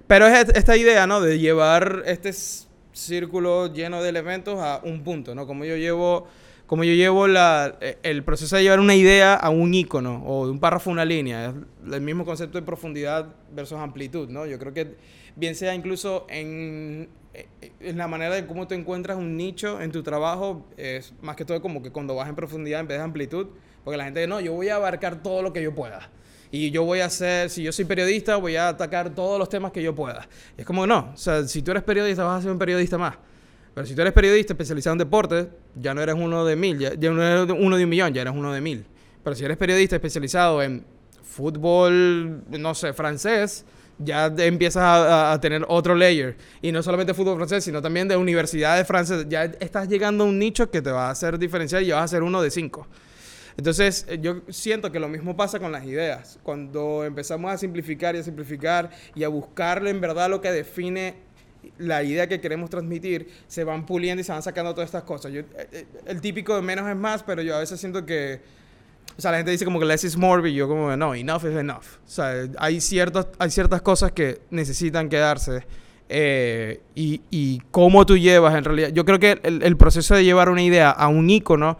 [0.08, 1.19] Pero es esta idea, ¿no?
[1.19, 2.32] De llevar este
[2.98, 5.48] círculo lleno de elementos a un punto, ¿no?
[5.48, 6.28] Como yo llevo
[6.68, 10.46] como yo llevo la, eh, el proceso de llevar una idea a un icono o
[10.46, 11.54] de un párrafo a una línea.
[11.86, 14.46] Es el mismo concepto de profundidad versus amplitud, ¿no?
[14.46, 14.96] Yo creo que
[15.38, 17.48] bien sea incluso en, eh,
[17.80, 21.46] en la manera de cómo tú encuentras un nicho en tu trabajo, es más que
[21.46, 23.48] todo como que cuando vas en profundidad en vez de amplitud,
[23.86, 26.10] porque la gente dice, no, yo voy a abarcar todo lo que yo pueda.
[26.52, 29.72] Y yo voy a hacer, si yo soy periodista, voy a atacar todos los temas
[29.72, 30.28] que yo pueda.
[30.58, 32.60] Y es como que no, o sea, si tú eres periodista, vas a ser un
[32.60, 33.16] periodista más.
[33.74, 37.12] Pero si tú eres periodista especializado en deportes, ya no eres uno de mil, ya,
[37.12, 38.86] no eres uno de un millón, ya eres uno de mil.
[39.24, 40.84] Pero si eres periodista especializado en
[41.22, 43.66] fútbol, no sé, francés,
[44.00, 46.38] ya empiezas a, tener otro layer.
[46.62, 49.28] Y no solamente fútbol francés, sino también de universidades francesas.
[49.30, 52.08] Ya estás llegando a un nicho que te va a hacer diferenciar y vas a
[52.08, 52.88] ser uno de cinco.
[53.58, 56.39] Entonces, eh, yo siento que lo mismo pasa con las ideas.
[56.43, 61.28] Cuando empezamos a simplificar y a simplificar y a buscarle en verdad lo que define
[61.80, 65.32] la idea que queremos transmitir, se van puliendo y se van sacando todas estas cosas.
[65.32, 68.39] Yo, eh, eh, el típico de menos es más, pero yo a veces siento que,
[69.17, 71.43] o sea, la gente dice como que less is more, y yo como, no, enough
[71.46, 71.86] is enough.
[72.06, 75.65] O sea, hay, ciertas, hay ciertas cosas que necesitan quedarse.
[76.10, 78.89] Eh, y, y, cómo tú llevas en realidad.
[78.89, 81.78] Yo creo que el, el proceso de llevar una idea a un icono,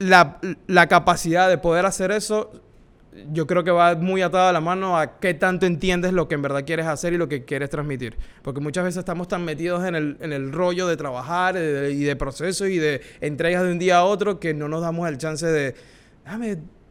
[0.00, 2.50] la, la capacidad de poder hacer eso
[3.32, 6.42] yo creo que va muy atada la mano a qué tanto entiendes lo que en
[6.42, 8.16] verdad quieres hacer y lo que quieres transmitir.
[8.42, 12.16] Porque muchas veces estamos tan metidos en el, en el rollo de trabajar y de
[12.16, 15.46] procesos y de entregas de un día a otro que no nos damos el chance
[15.46, 15.74] de,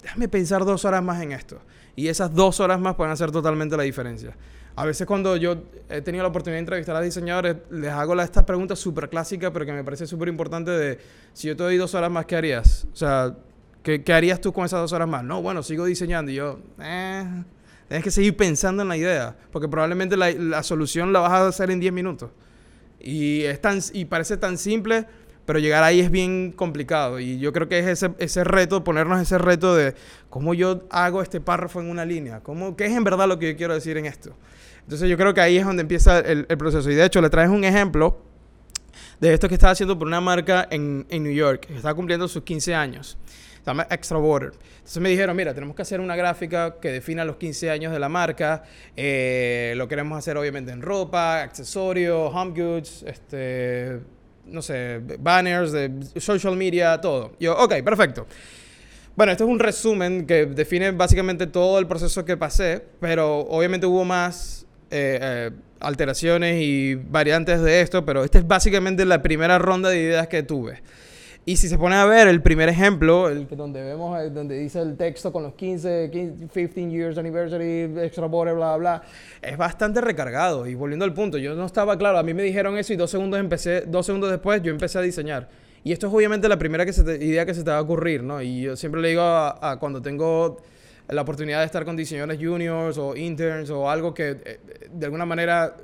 [0.02, 1.62] déjame pensar dos horas más en esto.
[1.96, 4.36] Y esas dos horas más pueden hacer totalmente la diferencia.
[4.80, 5.58] A veces cuando yo
[5.90, 9.52] he tenido la oportunidad de entrevistar a diseñadores, les hago la, esta pregunta súper clásica,
[9.52, 10.98] pero que me parece súper importante de,
[11.34, 12.88] si yo te doy dos horas más, ¿qué harías?
[12.94, 13.36] O sea,
[13.84, 15.22] ¿Qué, harías tú con esas dos horas más?
[15.22, 16.32] No, bueno, sigo diseñando.
[16.32, 17.26] Y yo, eh,
[17.90, 21.72] tienes que seguir pensando en la idea, porque probablemente la, solución la vas a hacer
[21.72, 22.32] en 10 minutos.
[23.02, 25.06] Y, es tan, y parece tan simple,
[25.46, 27.20] pero llegar ahí es bien complicado.
[27.20, 29.94] Y yo creo que es ese, ese reto, ponernos ese reto de
[30.30, 33.52] cómo yo hago este párrafo en una línea, cómo, qué es en verdad lo que
[33.52, 34.34] yo quiero decir en esto.
[34.90, 36.90] Entonces yo creo que ahí es donde empieza el, el proceso.
[36.90, 38.24] Y de hecho le traes un ejemplo
[39.20, 42.28] de esto que estaba haciendo por una marca en, en New York, que está cumpliendo
[42.28, 43.16] sus 15 años
[43.60, 44.54] se llama Extra Water.
[44.78, 48.00] Entonces me dijeron, mira, tenemos que hacer una gráfica que defina los 15 años de
[48.00, 48.64] la marca.
[48.96, 54.00] Eh, lo queremos hacer obviamente en ropa, accesorios, home goods, este,
[54.46, 57.34] no sé, banners, de social media, todo.
[57.40, 58.26] Yo, ok, perfecto.
[59.16, 63.86] Bueno, esto es un resumen que define básicamente todo el proceso que pasé, pero obviamente
[63.86, 69.60] hubo más eh, eh, alteraciones y variantes de esto, pero esta es básicamente la primera
[69.60, 70.82] ronda de ideas que tuve.
[71.46, 74.82] Y si se pone a ver el primer ejemplo, el donde vemos, eh, donde dice
[74.82, 79.02] el texto con los 15, 15 years anniversary, extra border, bla, bla,
[79.42, 80.68] es bastante recargado.
[80.68, 83.10] Y volviendo al punto, yo no estaba claro, a mí me dijeron eso y dos
[83.10, 85.50] segundos, empecé, dos segundos después yo empecé a diseñar.
[85.84, 88.42] Y esto es obviamente la primera que idea que se te va a ocurrir, ¿no?
[88.42, 90.62] Y yo siempre le digo a, cuando tengo
[91.10, 94.60] la oportunidad de estar con diseñadores juniors o interns o algo que eh,
[94.92, 95.76] de alguna manera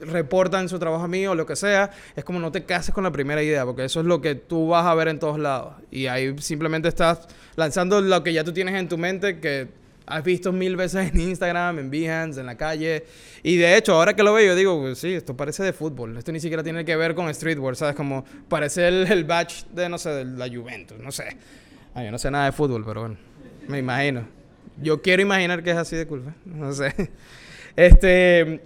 [0.00, 3.04] reportan su trabajo a mí o lo que sea, es como no te cases con
[3.04, 5.74] la primera idea, porque eso es lo que tú vas a ver en todos lados.
[5.90, 9.68] Y ahí simplemente estás lanzando lo que ya tú tienes en tu mente, que
[10.06, 13.04] has visto mil veces en Instagram, en Behance, en la calle.
[13.42, 16.16] Y de hecho, ahora que lo veo, yo digo, pues sí, esto parece de fútbol.
[16.16, 17.94] Esto ni siquiera tiene que ver con streetwear, ¿sabes?
[17.94, 21.36] Como parece el, el batch de, no sé, de la Juventus, no sé.
[21.94, 23.16] Ay, yo no sé nada de fútbol, pero bueno,
[23.68, 24.26] me imagino.
[24.80, 26.06] Yo quiero imaginar que es así de ¿eh?
[26.44, 26.94] no sé.
[27.76, 28.60] Este,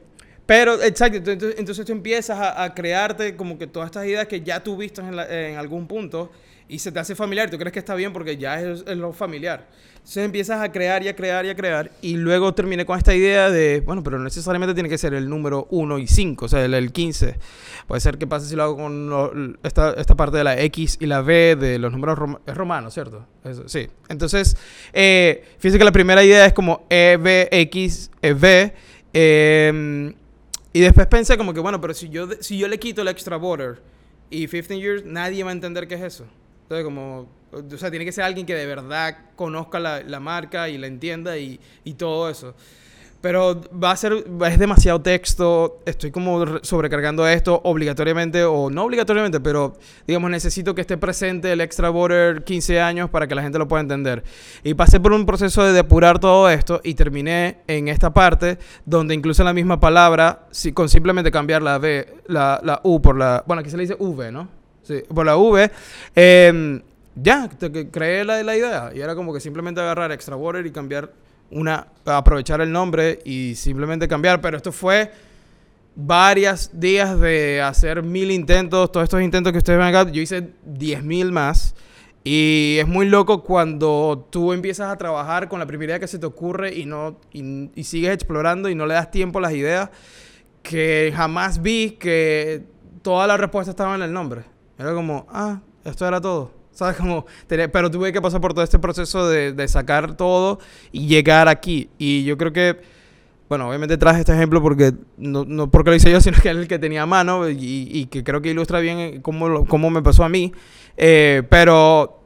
[0.47, 4.63] pero, exacto, entonces, entonces tú empiezas a, crearte como que todas estas ideas que ya
[4.63, 6.33] tú viste en, en, algún punto
[6.73, 9.69] y se te hace familiar, tú crees que está bien porque ya es, lo familiar.
[9.93, 13.15] Entonces empiezas a crear y a crear y a crear y luego terminé con esta
[13.15, 16.49] idea de, bueno, pero no necesariamente tiene que ser el número 1 y 5, o
[16.49, 17.37] sea, el, 15.
[17.87, 21.05] Puede ser que pase si lo hago con esta, esta, parte de la X y
[21.05, 23.27] la V de los números es romano, ¿cierto?
[23.67, 23.89] sí.
[24.09, 24.57] Entonces,
[24.95, 28.75] eh, fíjense que la primera idea es como E, V, X, e, V.
[29.13, 30.15] Eh,
[30.73, 33.37] y después pensé como que, bueno, pero si yo, si yo le quito el extra
[33.37, 33.83] border
[34.31, 36.25] y 15 years, nadie va a entender qué es eso.
[36.73, 40.71] Entonces, como, o sea, tiene que ser alguien que de verdad conozca la, la marca
[40.71, 42.55] y la entienda y, y todo eso.
[43.21, 49.39] Pero va a ser, es demasiado texto, estoy como sobrecargando esto obligatoriamente o no obligatoriamente,
[49.39, 53.59] pero digamos necesito que esté presente el extra border 15 años para que la gente
[53.59, 54.25] lo pueda entender.
[54.65, 59.15] Y pasé por un proceso de depurar todo esto y terminé en esta parte donde
[59.15, 63.45] incluso la misma palabra, si, con simplemente cambiar la V, la, la U por la,
[63.47, 64.62] bueno aquí se le dice V, ¿no?
[64.83, 65.71] Sí, por la V,
[66.17, 66.83] eh,
[67.15, 67.49] ya,
[67.91, 71.13] creé la, idea y era como que simplemente agarrar extra border y cambiar
[71.51, 75.13] una aprovechar el nombre y simplemente cambiar, pero esto fue
[75.95, 80.51] varios días de hacer mil intentos, todos estos intentos que ustedes ven acá, yo hice
[80.65, 81.75] diez mil más.
[82.25, 86.21] Y es muy loco cuando tú empiezas a trabajar con la primera idea que se
[86.21, 89.91] te ocurre y, no, y, sigues explorando y no le das tiempo a las ideas,
[90.63, 92.63] que jamás vi que
[93.03, 94.43] toda la respuesta estaba en el nombre.
[94.83, 96.53] Era como, ah, esto era todo.
[96.73, 96.97] ¿Sabes?
[96.97, 100.59] Como, pero tuve que pasar por todo este proceso de, de sacar todo
[100.91, 101.91] y llegar aquí.
[101.99, 102.81] Y yo creo que
[103.53, 106.57] bueno, obviamente traje este ejemplo porque no, no, porque lo hice yo, sino que es
[106.57, 110.01] el que tenía a mano y, y que creo que ilustra bien cómo, cómo me
[110.01, 110.55] pasó a mí.
[110.97, 112.23] Eh, pero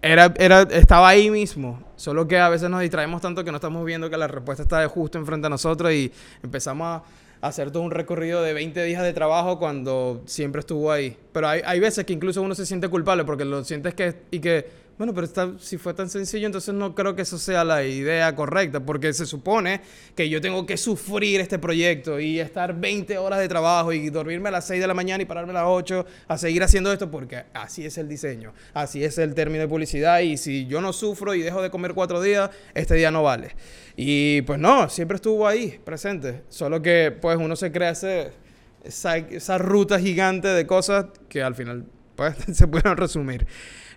[0.00, 3.84] era, era, estaba ahí mismo, solo que a veces nos distraemos tanto que no estamos
[3.84, 6.10] viendo que la respuesta está justo enfrente a nosotros y
[6.42, 7.02] empezamos a
[7.46, 11.16] hacer todo un recorrido de 20 días de trabajo cuando siempre estuvo ahí.
[11.32, 14.40] Pero hay, hay veces que incluso uno se siente culpable porque lo sientes que, y
[14.40, 17.84] que bueno, pero está, si fue tan sencillo, entonces no creo que eso sea la
[17.84, 19.80] idea correcta, porque se supone
[20.14, 24.50] que yo tengo que sufrir este proyecto y estar 20 horas de trabajo y dormirme
[24.50, 27.10] a las 6 de la mañana y pararme a las 8 a seguir haciendo esto,
[27.10, 30.92] porque así es el diseño, así es el término de publicidad y si yo no
[30.92, 33.56] sufro y dejo de comer cuatro días, este día no vale.
[33.96, 39.58] Y pues no, siempre estuvo ahí, presente, solo que pues uno se crea esa, esa
[39.58, 43.46] ruta gigante de cosas que al final pues se pueden resumir.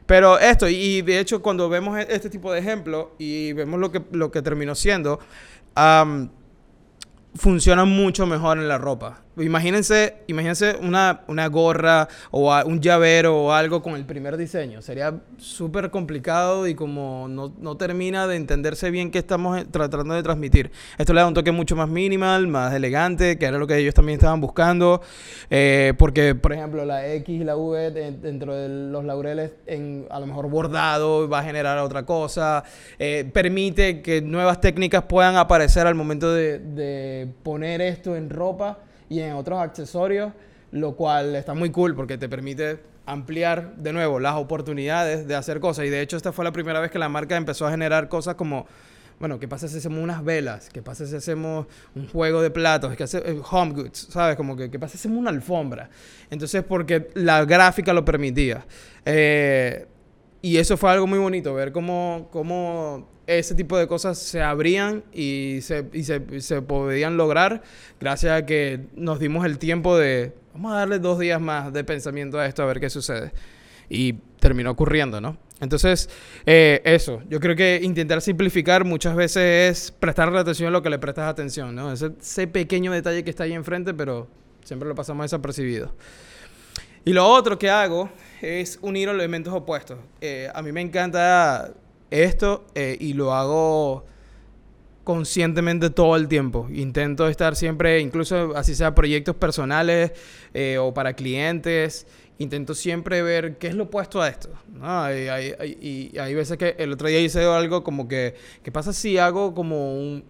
[0.07, 3.91] Pero esto, y de hecho cuando vemos e-, este tipo de ejemplo y vemos lo
[3.91, 5.19] que, lo que terminó siendo,
[7.35, 9.26] funciona mucho mejor en la ropa.
[9.39, 14.81] Imagínense, imagínense una, una gorra o un llavero o algo con el primer diseño.
[14.81, 20.15] Sería súper complicado y como no, no, termina de entenderse bien qué estamos eh, tratando
[20.15, 20.71] de transmitir.
[20.97, 23.93] Esto le da un toque mucho más minimal, más elegante, que era lo que ellos
[23.93, 25.01] también estaban buscando.
[25.49, 30.19] Eh, porque, por ejemplo, la X y la V dentro de los laureles, en, a
[30.19, 32.63] lo mejor bordado, va a generar otra cosa.
[32.97, 38.79] Eh, permite que nuevas técnicas puedan aparecer al momento de, de poner esto en ropa
[39.09, 40.33] y en otros accesorios,
[40.71, 45.59] lo cual está muy cool porque te permite ampliar de nuevo las oportunidades de hacer
[45.59, 45.85] cosas.
[45.85, 48.35] Y de hecho esta fue la primera vez que la marca empezó a generar cosas
[48.35, 48.67] como,
[49.19, 50.69] bueno, ¿qué pasa si hacemos unas velas?
[50.69, 52.95] ¿Qué pasa si hacemos un juego de platos?
[52.95, 54.07] ¿Qué hace, eh, home goods?
[54.11, 54.35] ¿Sabes?
[54.35, 55.89] Como que, ¿qué pasa si hacemos una alfombra?
[56.29, 58.65] Entonces, porque la gráfica lo permitía.
[59.05, 59.87] Eh,
[60.41, 65.03] y eso fue algo muy bonito, ver cómo, cómo ese tipo de cosas se abrían
[65.13, 67.61] y, se, y se, se, podían lograr
[67.99, 71.83] gracias a que nos dimos el tiempo de, vamos a darle dos días más de
[71.83, 73.33] pensamiento a esto, a ver qué sucede.
[73.89, 75.37] Y terminó ocurriendo, ¿no?
[75.59, 76.09] Entonces,
[76.45, 80.89] eh, eso, yo creo que intentar simplificar muchas veces es prestarle atención a lo que
[80.89, 81.91] le prestas atención, ¿no?
[81.91, 84.27] Ese, pequeño detalle que está ahí enfrente, pero
[84.63, 85.93] siempre lo pasamos desapercibido.
[87.05, 88.09] Y lo otro que hago
[88.41, 89.97] es unir elementos opuestos.
[90.21, 91.73] Eh, a mí me encanta
[92.11, 94.05] esto eh, y lo hago
[95.03, 96.67] conscientemente todo el tiempo.
[96.69, 100.11] Intento estar siempre, incluso así sea proyectos personales
[100.53, 102.07] eh, o para clientes,
[102.39, 104.49] intento siempre ver qué es lo opuesto a esto.
[105.81, 109.53] y hay veces que el otro día hice algo como que, ¿qué pasa si hago
[109.53, 110.25] como un,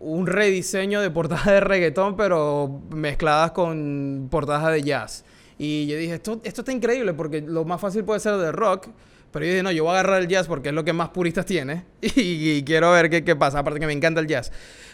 [0.00, 5.24] un rediseño de portadas de reggaetón, pero mezcladas con portadas de jazz?
[5.58, 8.88] Y yo dije, esto, esto está increíble porque lo más fácil puede ser de rock.
[9.34, 11.08] Pero yo dije, no, yo voy a agarrar el jazz porque es lo que más
[11.08, 11.84] puristas tiene.
[12.14, 13.58] Y, quiero ver qué, qué, pasa.
[13.58, 14.52] Aparte que me encanta el jazz.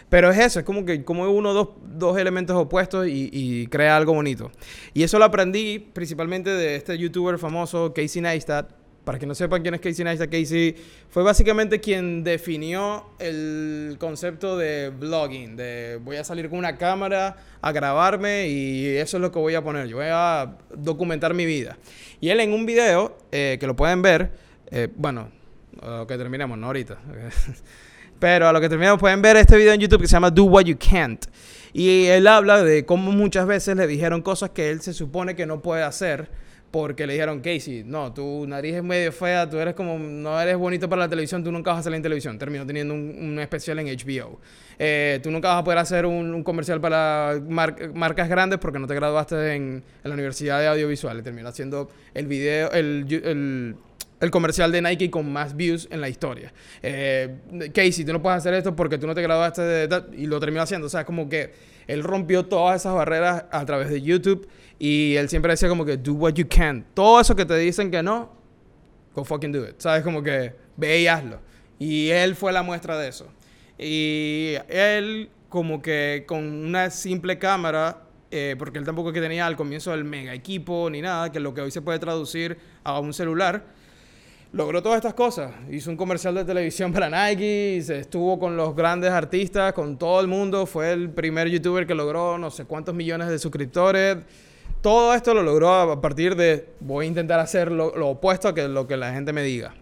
[0.09, 3.95] Pero es eso, es como que como uno dos, dos elementos opuestos y, y, crea
[3.95, 4.51] algo bonito.
[4.95, 9.61] Y eso lo aprendí principalmente de este youtuber famoso, Casey Neistat para que no sepan
[9.61, 10.75] quién es Casey Neistat, Casey
[11.09, 17.37] fue básicamente quien definió el concepto de blogging, de voy a salir con una cámara
[17.61, 21.45] a grabarme y eso es lo que voy a poner, yo voy a documentar mi
[21.45, 21.77] vida.
[22.19, 24.31] Y él en un video, eh, que lo pueden ver,
[24.69, 25.31] eh, bueno,
[25.81, 26.99] lo que terminemos, no ahorita,
[28.19, 30.43] pero a lo que terminemos pueden ver este video en YouTube que se llama Do
[30.43, 31.25] What You Can't.
[31.73, 35.45] Y él habla de cómo muchas veces le dijeron cosas que él se supone que
[35.45, 36.29] no puede hacer
[36.71, 40.55] porque le dijeron, Casey, no, tu nariz es medio fea, tú eres como, no eres
[40.55, 42.39] bonito para la televisión, tú nunca vas a salir en televisión.
[42.39, 44.39] Terminó teniendo un, especial en HBO.
[44.79, 48.95] Eh, tú nunca vas a poder hacer un, comercial para marcas grandes porque no te
[48.95, 51.21] graduaste en, la Universidad de Audiovisual.
[51.21, 53.75] Terminó haciendo el video, el, el,
[54.29, 56.53] comercial de Nike con más views en la historia.
[56.83, 57.39] Eh,
[57.73, 60.61] Casey, tú no puedes hacer esto porque tú no te graduaste de, y lo terminó
[60.61, 60.87] haciendo.
[60.87, 61.53] O sea, como que
[61.87, 64.47] él rompió todas esas barreras a través de YouTube
[64.77, 66.85] y él siempre decía como que do what you can.
[66.93, 68.31] Todo eso que te dicen que no,
[69.15, 69.75] go fucking do it.
[69.79, 70.03] ¿Sabes?
[70.03, 71.39] Como que ve y hazlo.
[71.79, 73.27] Y él fue la muestra de eso.
[73.79, 79.55] Y él como que con una simple cámara, eh, porque él tampoco que tenía al
[79.55, 83.13] comienzo el mega equipo ni nada, que lo que hoy se puede traducir a un
[83.13, 83.65] celular,
[84.53, 85.51] logró todas estas cosas.
[85.69, 90.19] Hizo un comercial de televisión para Nike, se estuvo con los grandes artistas, con todo
[90.21, 90.65] el mundo.
[90.65, 94.17] Fue el primer youtuber que logró no sé cuántos millones de suscriptores.
[94.81, 98.67] Todo esto lo logró a partir de voy a intentar hacer lo, opuesto a que
[98.67, 99.75] lo que la gente me diga.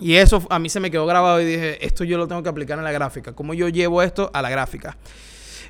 [0.00, 2.48] Y eso a mí se me quedó grabado y dije, esto yo lo tengo que
[2.48, 3.32] aplicar en la gráfica.
[3.32, 4.96] ¿Cómo yo llevo esto a la gráfica?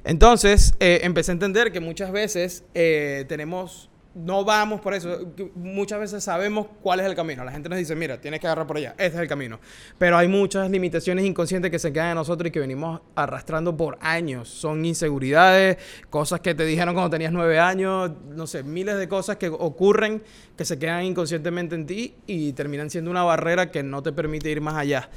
[0.03, 5.33] Entonces eh, empecé a entender que muchas veces eh, tenemos no vamos por eso.
[5.55, 7.45] Muchas veces sabemos cuál es el camino.
[7.45, 8.91] La gente nos dice, mira, tienes que agarrar por allá.
[8.91, 9.59] Este es el camino.
[9.99, 13.99] Pero hay muchas limitaciones inconscientes que se quedan en nosotros y que venimos arrastrando por
[14.01, 14.49] años.
[14.49, 15.79] Son inseguridades,
[16.11, 20.23] cosas que te dijeron cuando tenías nueve años, no sé, miles de cosas que ocurren
[20.57, 24.51] que se quedan inconscientemente en ti y terminan siendo una barrera que no te permite
[24.51, 25.11] ir más allá.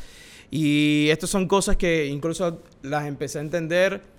[0.49, 4.16] Y estas son cosas que incluso las empecé a entender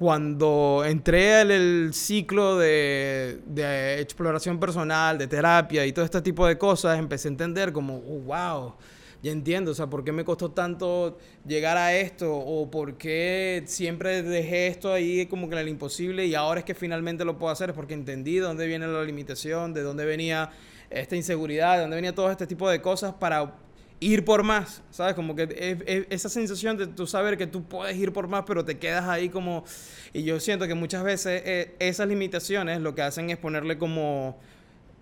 [0.00, 6.56] cuando entré en el ciclo de, exploración personal, de terapia y todo este tipo de
[6.56, 8.74] cosas, empecé a entender como, oh, wow,
[9.22, 12.34] ya entiendo, o sea, ¿por qué me costó tanto llegar a esto?
[12.34, 16.64] ¿O por qué siempre dejé esto ahí como que en el imposible y ahora es
[16.64, 17.68] que finalmente lo puedo hacer?
[17.68, 20.48] Es porque entendí de dónde viene la limitación, de dónde venía
[20.88, 23.54] esta inseguridad, de dónde venía todo este tipo de cosas para
[24.00, 25.14] ir por más, ¿sabes?
[25.14, 28.78] Como que esa sensación de tú saber que tú puedes ir por más, pero te
[28.78, 29.64] quedas ahí como...
[30.12, 34.38] Y yo siento que muchas veces eh, esas limitaciones lo que hacen es ponerle como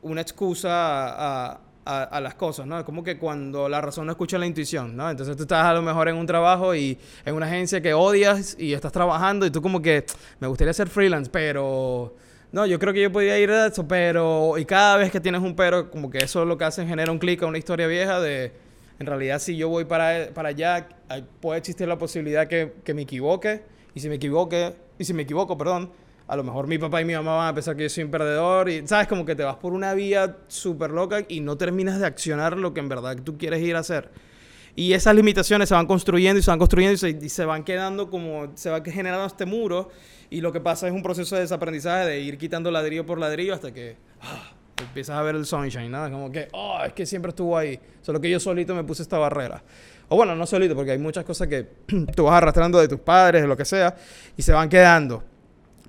[0.03, 2.85] una excusa a, a, las cosas, ¿no?
[2.85, 5.09] Como que cuando la razón no escucha la intuición, ¿no?
[5.09, 8.57] Entonces tú estás a lo mejor en un trabajo y en una agencia que odias
[8.59, 10.05] y estás trabajando y tú como que
[10.41, 12.15] me gustaría ser freelance, pero...
[12.51, 14.57] No, yo creo que yo podría ir a eso, pero...
[14.59, 17.13] Y cada vez que tienes un pero, como que eso es lo que hace, genera
[17.13, 18.53] un clic a una historia vieja de
[18.99, 20.89] en realidad si yo voy para, para allá,
[21.41, 23.63] puede existir la posibilidad que, que, me equivoque.
[23.95, 25.91] Y si me equivoque, y si me equivoco, perdón,
[26.27, 28.11] a lo mejor mi papá y mi mamá van a pensar que yo soy un
[28.11, 28.69] perdedor.
[28.69, 32.07] Y sabes, como que te vas por una vía súper loca y no terminas de
[32.07, 34.11] accionar lo que en verdad tú quieres ir a hacer.
[34.75, 37.65] Y esas limitaciones se van construyendo y se van construyendo y se, y se van
[37.65, 39.91] quedando como, se va generando este muro.
[40.31, 43.55] Y lo que pasa es un proceso de desaprendizaje de ir quitando ladrillo por ladrillo
[43.55, 43.97] hasta que...
[44.21, 47.79] Ah, empiezas a ver el sunshine, nada, como que, oh, es que siempre estuvo ahí,
[48.03, 49.63] solo que yo solito me puse esta barrera.
[50.09, 51.67] O bueno, no solito, porque hay muchas cosas que
[52.17, 53.95] tú vas arrastrando de tus padres, de lo que sea,
[54.37, 55.23] y se van quedando.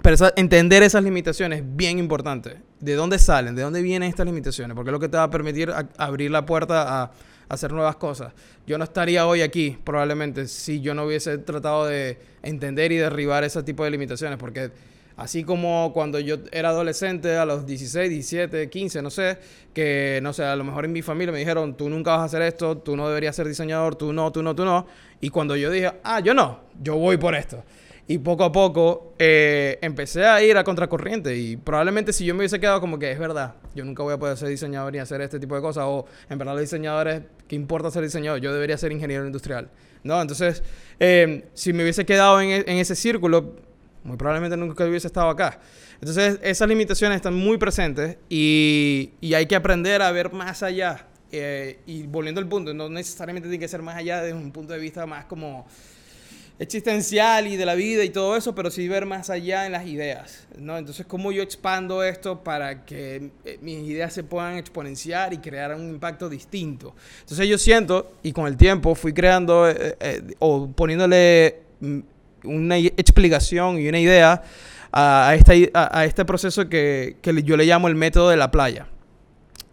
[0.02, 2.58] Pero entender esas limitaciones es bien importante.
[2.80, 3.56] ¿De dónde salen?
[3.56, 4.74] ¿De dónde vienen estas limitaciones?
[4.76, 7.12] Porque es lo que te va a permitir abrir la puerta a,
[7.50, 8.32] hacer nuevas cosas.
[8.68, 13.44] Yo no estaría hoy aquí, probablemente, si yo no hubiese tratado de entender y derribar
[13.44, 14.70] ese tipo de limitaciones, porque
[15.20, 19.38] Así como cuando yo era adolescente, a los 16, 17, 15, no sé,
[19.74, 22.24] que, no sé, a lo mejor en mi familia me dijeron, tú nunca vas a
[22.24, 24.88] hacer esto, tú no deberías ser diseñador, tú no, tú no, tú no.
[25.20, 27.66] Y cuando yo dije, ah, yo no, yo voy por esto.
[28.08, 31.36] Y poco a poco eh, empecé a ir a contracorriente.
[31.36, 34.18] Y probablemente si yo me hubiese quedado como que es verdad, yo nunca voy a
[34.18, 35.84] poder ser diseñador ni hacer este tipo de cosas.
[35.86, 38.40] O en verdad los diseñadores, ¿qué importa ser diseñador?
[38.40, 39.70] Yo debería ser ingeniero industrial.
[40.02, 40.22] ¿No?
[40.22, 40.64] Entonces,
[40.98, 43.68] eh, si me hubiese quedado en, en ese círculo,
[44.04, 45.60] muy probablemente nunca hubiese estado acá.
[45.96, 51.08] Entonces, esas limitaciones están muy presentes y, y hay que aprender a ver más allá.
[51.32, 54.74] Eh, y volviendo al punto, no necesariamente tiene que ser más allá desde un punto
[54.74, 55.68] de vista más como
[56.58, 59.88] existencial y de la vida y todo eso, pero sí ver más allá en las
[59.88, 60.78] ideas, ¿no?
[60.78, 65.74] Entonces, ¿cómo yo expando esto para que eh, mis ideas se puedan exponenciar y crear
[65.74, 66.96] un impacto distinto?
[67.22, 72.00] Entonces, yo siento, y con el tiempo fui creando eh, o poniéndole mm,
[72.44, 74.44] una explicación y una idea
[74.92, 78.88] a, a, este proceso que, yo le llamo el método de la playa.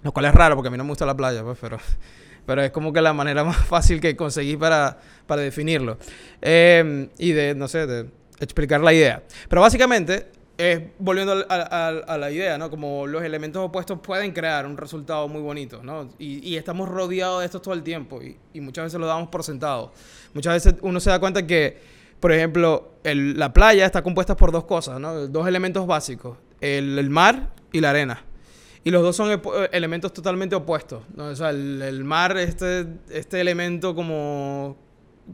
[0.02, 1.78] Lo cual es raro porque a mí no me gusta la playa, pues, pero,
[2.46, 5.98] pero es como que la manera más fácil que conseguí para, para definirlo.
[6.40, 8.06] Em, y de, no sé, de
[8.40, 9.22] explicar la idea.
[9.48, 12.70] Pero básicamente, es, volviendo a, la idea, ¿no?
[12.70, 16.10] Como los elementos opuestos pueden crear un resultado muy bonito, ¿no?
[16.18, 19.28] Y, y estamos rodeados de esto todo el tiempo y, y, muchas veces lo damos
[19.28, 19.92] por sentado.
[20.32, 24.64] Muchas veces uno se da cuenta que por ejemplo, la playa está compuesta por dos
[24.64, 25.28] cosas, ¿no?
[25.28, 28.24] Dos elementos básicos, el, mar y la arena.
[28.84, 29.40] Y los dos son
[29.72, 31.02] elementos totalmente opuestos.
[31.14, 31.26] ¿no?
[31.26, 34.76] O sea, el, mar, este, este elemento como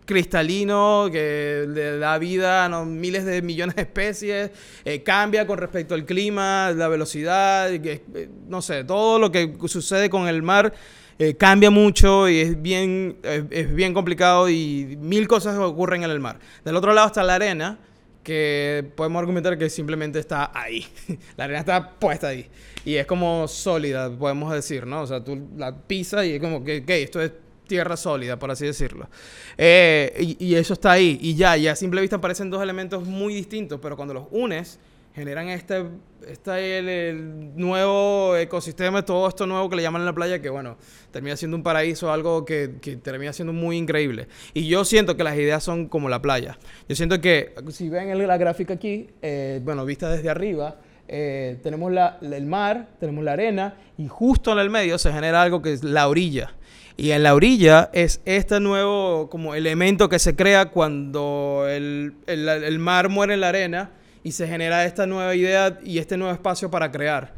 [0.06, 4.50] cristalino que le da vida a miles de millones de especies,
[4.84, 10.08] eh, cambia con respecto al clima, la velocidad, eh, no sé, todo lo que sucede
[10.08, 10.72] con el mar
[11.18, 16.10] eh, cambia mucho y es bien, eh, es bien complicado y mil cosas ocurren en
[16.10, 16.38] el mar.
[16.64, 17.78] Del otro lado está la arena,
[18.22, 20.86] que podemos argumentar que simplemente está ahí.
[21.36, 22.48] la arena está puesta ahí.
[22.84, 25.02] Y es como sólida, podemos decir, ¿no?
[25.02, 27.32] O sea, tú la pisas y es como que, esto es
[27.66, 29.08] tierra sólida, por así decirlo.
[29.56, 31.18] Eh, y, y, eso está ahí.
[31.20, 34.78] Y ya, ya a simple vista parecen dos elementos muy distintos, pero cuando los unes,
[35.14, 35.84] generan este,
[36.26, 40.76] este el, nuevo ecosistema, todo esto nuevo que le llaman la playa, que bueno,
[41.10, 44.28] termina siendo un paraíso, algo que, que, termina siendo muy increíble.
[44.54, 46.58] Y yo siento que las ideas son como la playa.
[46.88, 50.76] Yo siento que, si ven la gráfica aquí, eh, bueno, vista desde arriba,
[51.08, 55.42] eh, tenemos la, el mar, tenemos la arena, y justo en el medio se genera
[55.42, 56.54] algo que es la orilla.
[56.96, 62.78] Y en la orilla es este nuevo como elemento que se crea cuando el, el
[62.78, 63.90] mar muere en la arena
[64.24, 67.34] y se genera esta nueva idea y este nuevo espacio para crear.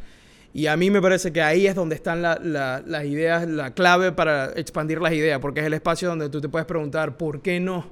[0.52, 4.52] Y a mí me parece que ahí es donde están las ideas, la clave para
[4.56, 7.86] expandir las ideas, porque es el espacio donde tú te puedes preguntar, ¿por qué no?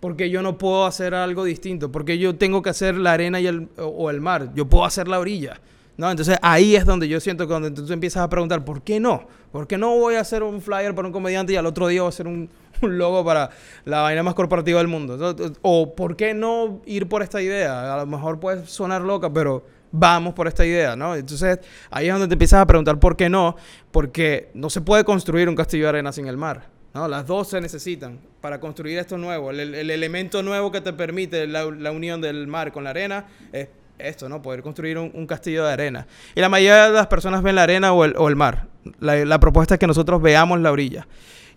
[0.00, 1.90] ¿Por qué yo no puedo hacer algo distinto?
[1.90, 4.50] ¿Por qué yo tengo que hacer la arena y el, o el mar?
[4.54, 5.58] Yo puedo hacer la orilla.
[5.96, 6.10] ¿no?
[6.10, 9.26] Entonces ahí es donde yo siento que donde tú empiezas a preguntar, ¿por qué no?
[9.52, 12.02] ¿Por qué no voy a hacer un flyer para un comediante y al otro día
[12.02, 12.50] voy a hacer un,
[12.84, 13.50] un logo para
[13.84, 15.34] la vaina más corporativa del mundo?
[15.62, 17.94] O ¿por qué no ir por esta idea?
[17.94, 21.14] A lo mejor puede sonar loca, pero vamos por esta idea, ¿no?
[21.14, 21.60] Entonces
[21.90, 23.56] ahí es donde te empiezas a preguntar por qué no,
[23.90, 26.68] porque no se puede construir un castillo de arena sin el mar.
[26.94, 27.08] ¿no?
[27.08, 29.50] Las dos se necesitan para construir esto nuevo.
[29.50, 33.68] El, elemento nuevo que te permite la, la unión del mar con la arena es
[33.98, 34.42] esto, ¿no?
[34.42, 36.06] Poder construir un, castillo de arena.
[36.34, 38.66] Y la mayoría de las personas ven la arena o el, o el mar.
[39.00, 41.06] La, propuesta es que nosotros veamos la orilla.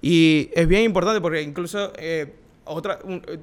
[0.02, 2.34] Y es bien importante porque incluso eh,
[2.66, 3.00] otra,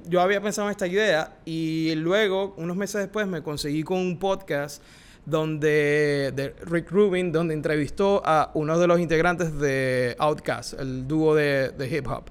[0.06, 4.18] yo había pensado en esta idea y luego, unos meses después, me conseguí con un
[4.18, 4.82] podcast
[5.26, 11.34] donde de Rick Rubin, donde entrevistó a uno de los integrantes de Outkast, el dúo
[11.34, 12.24] de, de hip hop.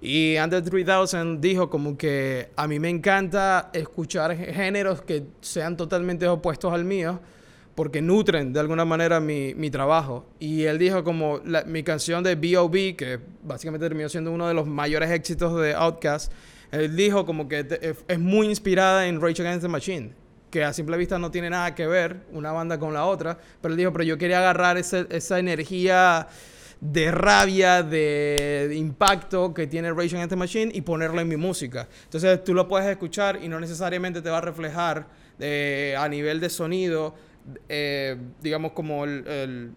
[0.00, 6.28] Y Under 3000 dijo como que a mí me encanta escuchar géneros que sean totalmente
[6.28, 7.20] opuestos al mío
[7.74, 10.26] porque nutren de alguna manera mi, mi trabajo.
[10.38, 14.66] Y él dijo como mi canción de B.O.B., que básicamente terminó siendo uno de los
[14.66, 16.32] mayores éxitos de Outkast,
[16.70, 17.66] él dijo como que
[18.08, 21.74] es muy inspirada en Rage Against the Machine que a simple vista no tiene nada
[21.74, 25.38] que ver una banda con la otra, pero él dijo, pero yo quería agarrar esa
[25.40, 26.28] energía
[26.80, 31.88] de rabia, de, impacto que tiene Rage Against the Machine y ponerlo en mi música.
[32.04, 35.08] Entonces tú lo puedes escuchar y no necesariamente te va a reflejar
[35.40, 37.16] eh, a nivel de sonido,
[37.68, 39.72] eh, digamos como el, el,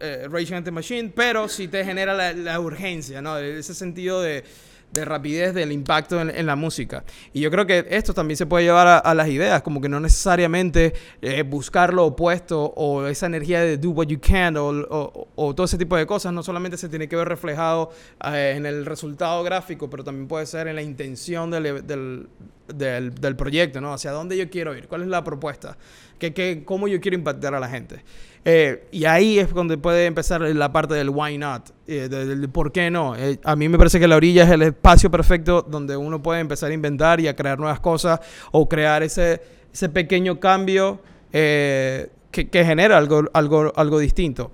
[0.00, 3.38] eh, Rage Against the Machine, pero sí te genera la, la urgencia, ¿no?
[3.38, 4.44] Ese sentido de
[4.92, 7.04] de rapidez del impacto en, la música.
[7.32, 10.00] Y yo creo que esto también se puede llevar a, las ideas, como que no
[10.00, 15.54] necesariamente eh, buscar lo opuesto o esa energía de do what you can o, o,
[15.54, 17.90] todo ese tipo de cosas, no solamente se tiene que ver reflejado
[18.24, 22.28] eh, en el resultado gráfico, pero también puede ser en la intención del, del,
[22.74, 23.92] del, del proyecto, ¿no?
[23.92, 25.76] Hacia dónde yo quiero ir, cuál es la propuesta,
[26.18, 28.02] que, que, cómo yo quiero impactar a la gente.
[28.48, 32.70] Eh, y ahí es donde puede empezar la parte del why not, eh, del, por
[32.70, 33.16] qué no.
[33.16, 36.40] Eh, a mí me parece que la orilla es el espacio perfecto donde uno puede
[36.40, 38.20] empezar a inventar y a crear nuevas cosas
[38.52, 39.42] o crear ese,
[39.72, 41.00] ese pequeño cambio
[41.32, 44.52] que, que, genera algo, algo, algo distinto.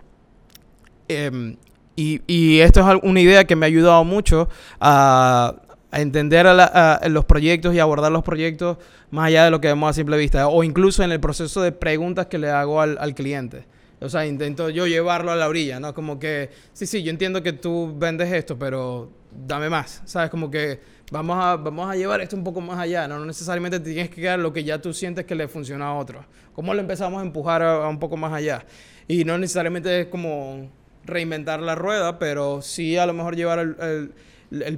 [1.06, 1.56] Em,
[1.94, 4.48] y, y, esto es una idea que me ha ayudado mucho
[4.80, 5.54] a,
[5.93, 8.78] a entender a los proyectos y abordar los proyectos
[9.11, 11.70] más allá de lo que vemos a simple vista, o incluso en el proceso de
[11.70, 13.66] preguntas que le hago al, cliente.
[14.01, 15.93] O sea, intento yo llevarlo a la orilla, ¿no?
[15.93, 20.30] Como que, sí, sí, yo entiendo que tú vendes esto, pero dame más, ¿sabes?
[20.30, 20.80] Como que
[21.11, 23.18] vamos a, vamos a llevar esto un poco más allá, ¿no?
[23.18, 26.24] No necesariamente tienes que quedar lo que ya tú sientes que le funciona a otro.
[26.55, 28.64] ¿Cómo lo empezamos a empujar a, un poco más allá?
[29.09, 30.70] Y no necesariamente es como
[31.05, 34.12] reinventar la rueda, pero sí a lo mejor llevar el,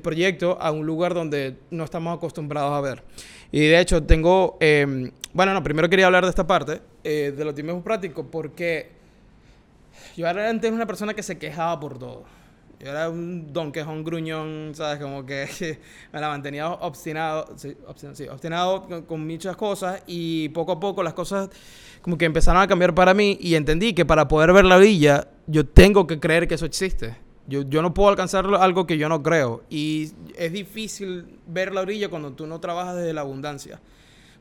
[0.01, 3.03] proyecto a un lugar donde no estamos acostumbrados a ver.
[3.51, 7.45] Y de hecho tengo, em, bueno, no, primero quería hablar de esta parte, eh, de
[7.45, 8.91] los tiempos prácticos, porque
[10.17, 12.25] yo era antes una persona que se quejaba por todo.
[12.81, 15.01] Yo era un don quejón gruñón, ¿sabes?
[15.01, 15.49] Como que
[16.13, 17.77] me la mantenía obstinado, sí,
[18.29, 21.49] obstinado, con, muchas cosas y poco a poco las cosas
[22.03, 25.29] como que empezaron a cambiar para mí y entendí que para poder ver la orilla
[25.47, 27.17] yo tengo que creer que eso existe.
[27.47, 31.83] Yo, yo no puedo alcanzar algo que yo no creo y es difícil ver la
[31.83, 33.81] orilla cuando tú no trabajas desde la abundancia.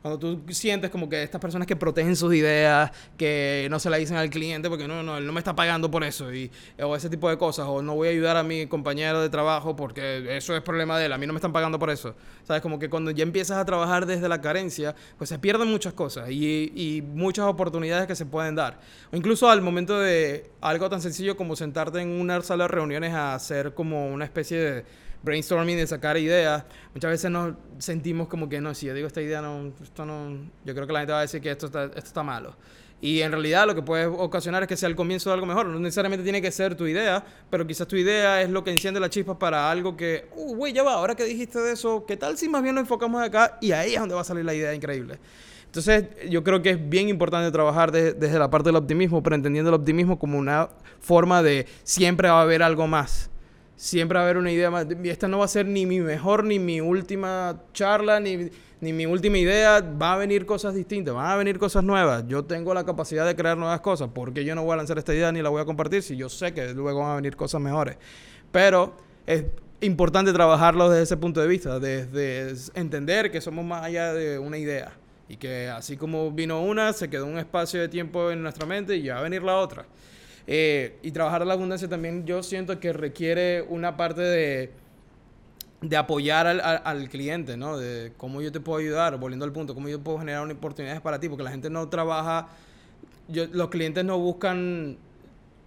[0.04, 3.96] Cuando tú sientes como que estas personas que protegen sus ideas, que no se la
[3.96, 6.94] dicen al cliente porque no, no, él no me está pagando por eso, y, o
[6.94, 10.36] ese tipo de cosas, o no voy a ayudar a mi compañero de trabajo porque
[10.36, 12.14] eso es problema de él, a mí no me están pagando por eso.
[12.42, 12.60] ¿Sabes?
[12.60, 16.28] Como que cuando ya empiezas a trabajar desde la carencia, pues se pierden muchas cosas
[16.30, 18.80] y, y muchas oportunidades que se pueden dar.
[19.10, 23.14] O incluso al momento de algo tan sencillo como sentarte en una sala de reuniones
[23.14, 24.84] a hacer como una especie de
[25.24, 26.64] brainstorming, de sacar ideas,
[26.94, 30.36] muchas veces nos sentimos como que no, si yo digo esta idea, no, esto no,
[30.64, 32.54] yo creo que la gente va a decir que esto está, malo.
[33.00, 35.66] Y en realidad lo que puede ocasionar es que sea el comienzo de algo mejor.
[35.66, 38.98] No necesariamente tiene que ser tu idea, pero quizás tu idea es lo que enciende
[38.98, 42.16] la chispa para algo que, uh, güey, ya va, ahora que dijiste de eso, ¿qué
[42.16, 43.58] tal si más bien nos enfocamos acá?
[43.60, 45.18] Y ahí es donde va a salir la idea increíble.
[45.66, 49.70] Entonces, yo creo que es bien importante trabajar desde la parte del optimismo, pero entendiendo
[49.70, 50.70] el optimismo como una
[51.00, 53.28] forma de siempre va a haber algo más.
[53.76, 54.86] Siempre va a haber una idea más.
[55.04, 58.50] Esta no va a ser ni mi mejor, ni mi última charla, ni,
[58.80, 59.80] ni mi última idea.
[59.80, 62.24] Va a venir cosas distintas, van a venir cosas nuevas.
[62.28, 64.10] Yo tengo la capacidad de crear nuevas cosas.
[64.14, 66.28] porque yo no voy a lanzar esta idea ni la voy a compartir si yo
[66.28, 67.96] sé que luego van a venir cosas mejores?
[68.52, 68.96] Pero
[69.26, 69.44] es
[69.80, 74.58] importante trabajarlo desde ese punto de vista, desde entender que somos más allá de una
[74.58, 74.92] idea
[75.28, 78.96] y que así como vino una, se quedó un espacio de tiempo en nuestra mente
[78.96, 79.86] y ya va a venir la otra.
[80.46, 84.72] Eh, y trabajar la abundancia también yo siento que requiere una parte de,
[85.80, 87.78] de apoyar al, al, cliente, ¿no?
[87.78, 91.18] De cómo yo te puedo ayudar, volviendo al punto, cómo yo puedo generar oportunidades para
[91.18, 92.48] ti, porque la gente no trabaja,
[93.28, 94.98] yo, los clientes no buscan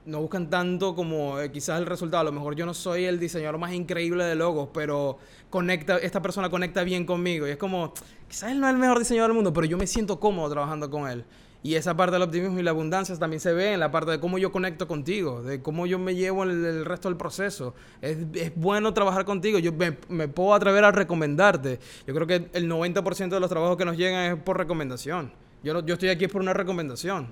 [0.08, 2.22] no buscan tanto como eh, quizás el resultado.
[2.22, 5.20] A lo mejor yo no soy el diseñador más increíble de logos, pero
[5.50, 7.46] conecta, esta persona conecta bien conmigo.
[7.46, 7.94] Y es como,
[8.28, 10.90] quizás él no es el mejor diseñador del mundo, pero yo me siento cómodo trabajando
[10.90, 11.26] con él.
[11.68, 14.22] Y esa parte del optimismo y la abundancia también se ve en la parte de
[14.22, 17.76] cómo yo conecto contigo, de cómo yo me llevo en el, resto del proceso.
[18.02, 21.78] Es, es, bueno trabajar contigo, yo me, me, puedo atrever a recomendarte.
[22.08, 25.34] Yo creo que el 90% de los trabajos que nos llegan es por recomendación.
[25.62, 27.28] Yo, yo estoy aquí por una recomendación.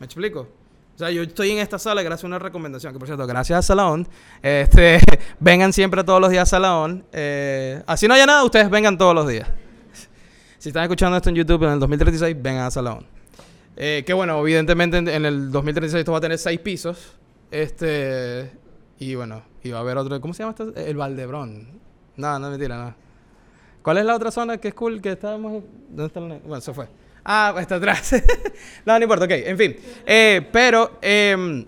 [0.00, 0.48] ¿Me explico?
[0.96, 3.56] O sea, yo estoy en esta sala gracias a una recomendación, que por cierto, gracias
[3.56, 4.08] a Salaón.
[4.42, 4.98] Este,
[5.38, 7.04] vengan siempre todos los días a Salaón.
[7.12, 9.48] Eh, así no haya nada, ustedes vengan todos los días.
[10.58, 13.14] Si están escuchando esto en YouTube en el 2036, vengan a Salaón.
[13.76, 17.16] Eh, que bueno, evidentemente en, el 2036 esto va a tener seis pisos.
[17.50, 18.50] Este,
[18.98, 20.74] y bueno, y va a haber otro, ¿cómo se llama esto?
[20.74, 21.80] El Valdebrón.
[22.16, 22.94] No, no mentira, no.
[23.82, 25.62] ¿Cuál es la otra zona que es cool que estábamos?
[25.88, 26.40] ¿Dónde está el...
[26.40, 26.88] Bueno, se fue.
[27.24, 28.14] Ah, está atrás.
[28.86, 29.76] no, no importa, ok, en fin.
[30.06, 31.64] Eh, pero, eh,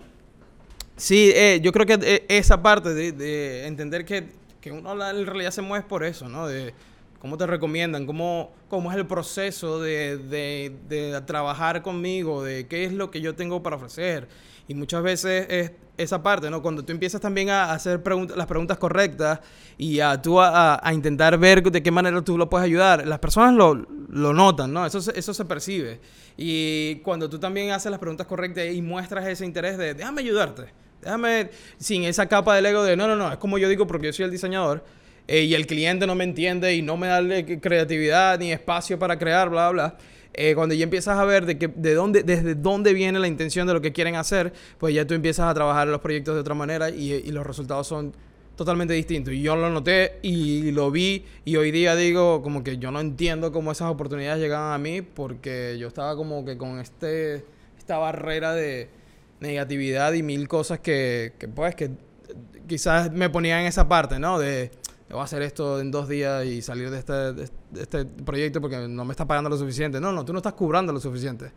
[0.95, 4.29] sí, yo creo que eh, esa parte de, de entender que,
[4.59, 6.47] que, uno en realidad se mueve por eso, ¿no?
[6.47, 6.73] De
[7.19, 12.85] cómo te recomiendan, cómo, cómo es el proceso de, de, de trabajar conmigo, de qué
[12.85, 14.27] es lo que yo tengo para ofrecer.
[14.67, 16.61] Y muchas veces es esa parte, ¿no?
[16.61, 18.01] Cuando tú empiezas también a hacer
[18.35, 19.39] las preguntas correctas
[19.77, 23.19] y a tú a, a, intentar ver de qué manera tú lo puedes ayudar, las
[23.19, 24.85] personas lo, lo notan, ¿no?
[24.85, 25.99] Eso, eso se percibe.
[26.37, 30.73] Y cuando tú también haces las preguntas correctas y muestras ese interés de, déjame ayudarte,
[31.01, 34.07] déjame, sin esa capa del ego de, no, no, no, es como yo digo porque
[34.07, 34.83] yo soy el diseñador
[35.31, 37.21] eh, y el cliente no me entiende y no me da
[37.61, 39.97] creatividad ni espacio para crear, bla, bla.
[40.33, 43.67] Eh, cuando ya empiezas a ver de, que, de dónde, desde dónde viene la intención
[43.67, 46.55] de lo que quieren hacer, pues ya tú empiezas a trabajar los proyectos de otra
[46.55, 48.11] manera y, y los resultados son
[48.55, 49.31] totalmente distintos.
[49.35, 52.99] Y yo lo noté y lo vi y hoy día digo como que yo no
[52.99, 57.45] entiendo cómo esas oportunidades llegaban a mí porque yo estaba como que con este,
[57.77, 58.89] esta barrera de
[59.41, 61.91] negatividad y mil cosas que, que pues que
[62.67, 64.39] quizás me ponía en esa parte, ¿no?
[64.39, 64.71] De
[65.09, 67.49] voy a hacer esto en dos días y salir de este,
[67.79, 69.99] este proyecto porque no me está pagando lo suficiente.
[69.99, 71.51] No, no, tú no estás cobrando lo suficiente.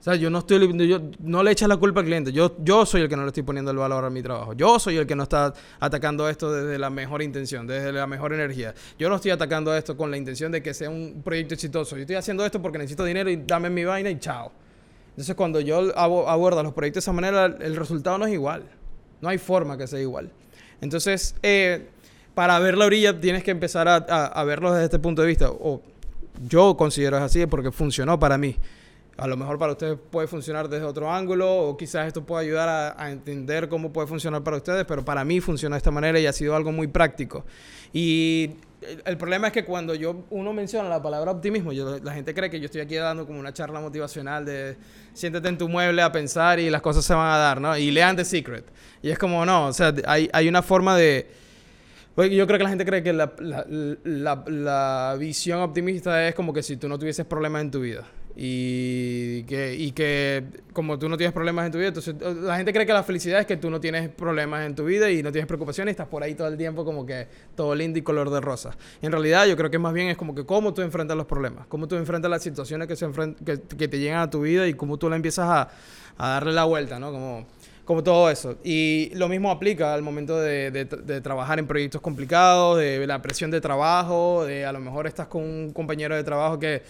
[0.00, 2.32] O sea, yo no estoy yo no le echas la culpa al cliente.
[2.32, 4.54] Yo, yo soy el que no le estoy poniendo el valor a mi trabajo.
[4.54, 8.32] Yo soy el que no está atacando esto desde la mejor intención, desde la mejor
[8.32, 8.74] energía.
[8.98, 11.96] Yo no estoy atacando esto con la intención de que sea un proyecto exitoso.
[11.96, 14.50] Yo estoy haciendo esto porque necesito dinero y dame mi vaina y chao.
[15.10, 18.64] Entonces, cuando yo abordo los proyectos de esa manera, el resultado no es igual.
[19.20, 20.30] No hay forma que sea igual.
[20.80, 21.90] Entonces, eh,
[22.34, 25.50] para ver la orilla tienes que empezar a, a, desde este punto de vista.
[25.50, 25.82] O
[26.48, 28.56] yo considero es así porque funcionó para mí.
[29.16, 32.94] A lo mejor para ustedes puede funcionar desde otro ángulo o quizás esto pueda ayudar
[32.96, 36.26] a, entender cómo puede funcionar para ustedes, pero para mí funciona de esta manera y
[36.26, 37.44] ha sido algo muy práctico.
[37.92, 38.52] Y
[39.04, 42.60] el, problema es que cuando yo uno menciona la palabra optimismo, la gente cree que
[42.60, 44.78] yo estoy aquí dando como una charla motivacional de
[45.12, 47.76] siéntete en tu mueble a pensar y las cosas se van a dar, ¿no?
[47.76, 48.64] Y lean The Secret.
[49.02, 51.28] Y es como, no, o sea, hay una forma de
[52.16, 56.62] yo creo que la gente cree que la, la, la, visión optimista es como que
[56.62, 58.04] si tú no tuvieses problemas en tu vida.
[58.36, 62.72] Y que, y que como tú no tienes problemas en tu vida, entonces la gente
[62.72, 65.32] cree que la felicidad es que tú no tienes problemas en tu vida y no
[65.32, 68.30] tienes preocupaciones y estás por ahí todo el tiempo como que todo lindo y color
[68.30, 68.76] de rosa.
[69.02, 71.66] En realidad yo creo que más bien es como que cómo tú enfrentas los problemas,
[71.66, 73.08] cómo tú enfrentas las situaciones que, se
[73.44, 75.68] que, que te llegan a tu vida y cómo tú la empiezas a,
[76.16, 77.10] a darle la vuelta, ¿no?
[77.10, 77.46] Como
[77.90, 78.56] como todo eso.
[78.62, 83.20] Y lo mismo aplica al momento de, de, de, trabajar en proyectos complicados, de la
[83.20, 86.82] presión de trabajo, de a lo mejor estás con un compañero de trabajo que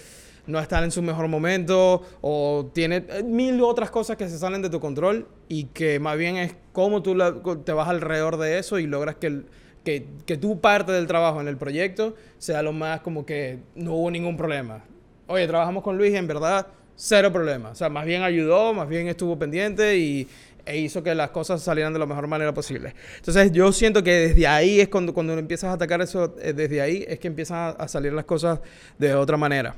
[0.46, 4.60] no está en su mejor momento o tiene eh, mil otras cosas que se salen
[4.60, 7.34] de tu control y que más bien es cómo tú la,
[7.64, 9.44] te vas alrededor de eso y logras que,
[9.82, 13.94] que, que tu parte del trabajo en el proyecto sea lo más como que no
[13.94, 14.84] hubo ningún problema.
[15.28, 16.66] Oye, trabajamos con Luis y en verdad
[17.00, 17.70] cero problema.
[17.70, 20.28] O sea, más bien ayudó, más bien estuvo pendiente y
[20.66, 22.94] e hizo que las cosas salieran de la mejor manera posible.
[23.16, 26.80] Entonces yo siento que desde ahí es cuando, cuando empiezas a atacar eso, eh, desde
[26.80, 28.60] ahí es que empiezan a, salir las cosas
[28.98, 29.74] de otra manera.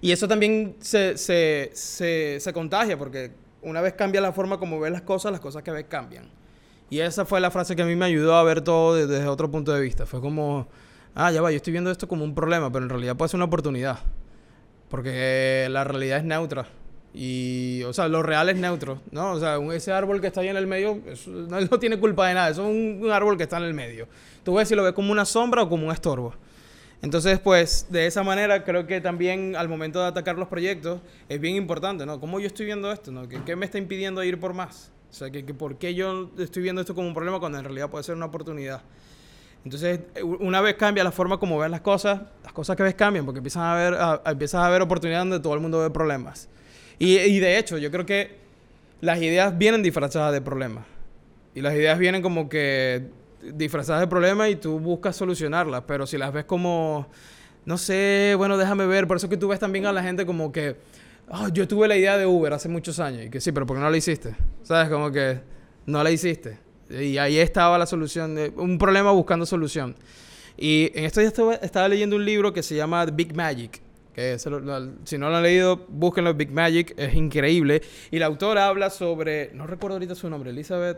[0.00, 4.78] Y eso también se, se, se, se contagia porque una vez cambia la forma como
[4.78, 6.30] ves las cosas, las cosas que ves cambian.
[6.88, 9.50] Y esa fue la frase que a mí me ayudó a ver todo desde otro
[9.50, 10.06] punto de vista.
[10.06, 10.68] Fue como,
[11.14, 13.38] ah, ya va, yo estoy viendo esto como un problema, pero en realidad puede ser
[13.38, 13.98] una oportunidad.
[14.88, 16.66] Porque la realidad es neutra.
[17.18, 19.32] Y, o sea, lo real es neutro, ¿no?
[19.32, 22.50] O sea, ese árbol que está ahí en el medio no, tiene culpa de nada.
[22.50, 24.06] Eso es un, un, árbol que está en el medio.
[24.44, 26.34] Tú ves si lo ves como una sombra o como un estorbo.
[27.00, 31.40] Entonces, pues, de esa manera creo que también al momento de atacar los proyectos es
[31.40, 32.20] bien importante, ¿no?
[32.20, 33.26] ¿Cómo yo estoy viendo esto, no?
[33.26, 34.92] ¿Qué, qué me está impidiendo ir por más?
[35.10, 37.64] O sea, que, que ¿por qué yo estoy viendo esto como un problema cuando en
[37.64, 38.82] realidad puede ser una oportunidad?
[39.64, 43.24] Entonces, una vez cambia la forma como ves las cosas, las cosas que ves cambian,
[43.24, 46.48] porque empiezan a ver, a, empiezas a ver oportunidades donde todo el mundo ve problemas.
[46.98, 48.36] Y, de hecho, yo creo que
[49.00, 50.86] las ideas vienen disfrazadas de problemas.
[51.54, 53.04] Y las ideas vienen como que
[53.42, 55.82] disfrazadas de problemas y tú buscas solucionarlas.
[55.86, 57.06] Pero si las ves como,
[57.64, 59.06] no sé, bueno, déjame ver.
[59.06, 60.76] Por eso que tú ves también a la gente como que,
[61.28, 63.26] oh, yo tuve la idea de Uber hace muchos años.
[63.26, 64.34] Y que sí, pero ¿por qué no la hiciste?
[64.62, 64.88] ¿Sabes?
[64.88, 65.40] Como que
[65.84, 66.58] no la hiciste.
[66.88, 69.96] Y ahí estaba la solución, de, un problema buscando solución.
[70.56, 71.28] Y en esto ya
[71.60, 73.82] estaba leyendo un libro que se llama Big Magic
[74.16, 77.82] que lo, si no lo han leído, búsquenlo, Big Magic, es increíble.
[78.10, 80.96] Y la autora habla sobre, no recuerdo ahorita su nombre, Elizabeth...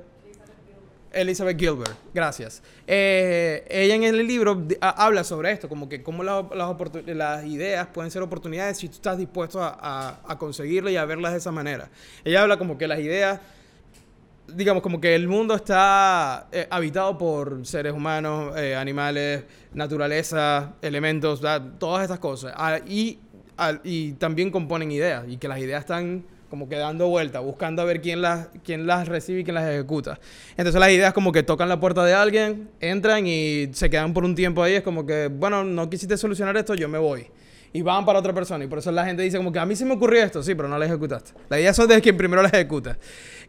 [1.11, 2.63] Elizabeth Gilbert, gracias.
[2.87, 7.89] Eh, ella en el libro habla sobre esto, como que cómo la, las, las, ideas
[7.89, 11.39] pueden ser oportunidades si tú estás dispuesto a, a, a conseguirlas y a verlas de
[11.39, 11.91] esa manera.
[12.25, 13.41] Ella habla como que las ideas
[14.55, 19.45] digamos, como que el mundo está eh, habitado por seres humanos, eh, animales,
[19.75, 21.41] naturaleza, elementos,
[21.79, 22.53] todas estas cosas.
[22.57, 23.19] Ah, y,
[23.85, 27.85] y también componen ideas, y que las ideas están como que dando vueltas, buscando a
[27.85, 30.19] ver quién las, quién las recibe y quién las ejecuta.
[30.57, 34.25] Entonces las ideas como que tocan la puerta de alguien, entran y se quedan por
[34.25, 37.27] un tiempo ahí, es como que, bueno, no quisiste solucionar esto, yo me voy
[37.73, 38.65] y van para otra persona.
[38.65, 40.55] Y por eso la gente dice como que a mí se me ocurrió esto, sí,
[40.55, 41.33] pero no la ejecutaste.
[41.49, 42.99] La idea son de quien primero la ejecuta.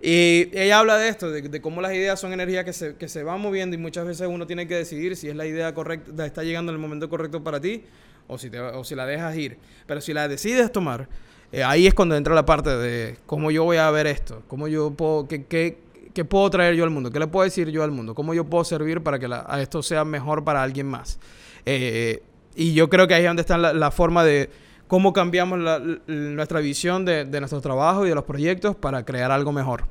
[0.01, 3.23] Y ella habla de esto, de, cómo las ideas son energías que se, que se
[3.23, 6.43] van moviendo y muchas veces uno tiene que decidir si es la idea correcta, está
[6.43, 7.83] llegando en el momento correcto para ti
[8.27, 9.57] o si, te, o si la dejas ir.
[9.85, 11.07] Pero si la decides tomar,
[11.51, 14.67] eh, ahí es cuando entra la parte de cómo yo voy a ver esto, cómo
[14.67, 17.91] yo puedo, qué, qué, puedo traer yo al mundo, qué le puedo decir yo al
[17.91, 19.27] mundo, cómo yo puedo servir para que
[19.59, 21.17] esto sea mejor para alguien más.
[21.65, 22.21] Eh,
[22.55, 24.49] y yo creo que ahí es donde está la, la forma de
[24.89, 29.31] cómo cambiamos la, nuestra visión de, de, nuestro trabajo y de los proyectos para crear
[29.31, 29.85] algo mejor.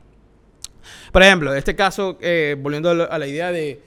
[1.12, 3.80] Por ejemplo, en este caso, eh, volviendo a la, idea de,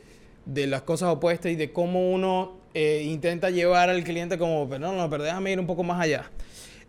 [0.46, 4.80] de, las cosas opuestas y de cómo uno eh, intenta llevar al cliente como, pero
[4.80, 6.32] no, no, pero déjame ir un poco más allá.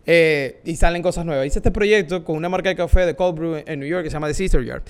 [0.05, 1.45] Eh, y salen cosas nuevas.
[1.45, 4.09] Hice este proyecto con una marca de café de cold brew en New York que
[4.09, 4.83] se llama The Sister Yard.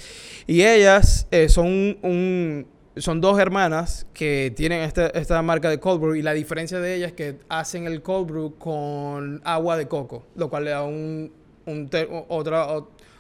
[0.48, 2.68] Y ellas son un,
[2.98, 6.96] son dos hermanas que tienen esta, esta, marca de cold brew y la diferencia de
[6.96, 10.84] ellas es que hacen el cold brew con agua de coco, lo cual le da
[10.84, 11.32] un,
[11.66, 11.90] un
[12.28, 12.68] otra,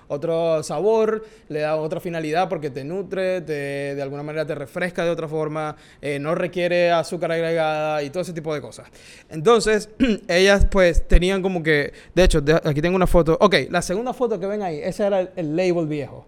[0.08, 5.04] otro sabor, le da otra finalidad porque te nutre, te, de alguna manera te refresca
[5.04, 8.88] de otra forma, eh, no requiere azúcar agregada y todo ese tipo de cosas.
[9.30, 9.90] Entonces,
[10.28, 14.40] ellas pues tenían como que, de hecho, aquí tengo una foto, ok, la segunda foto
[14.40, 16.28] que ven ahí, ese era el label viejo.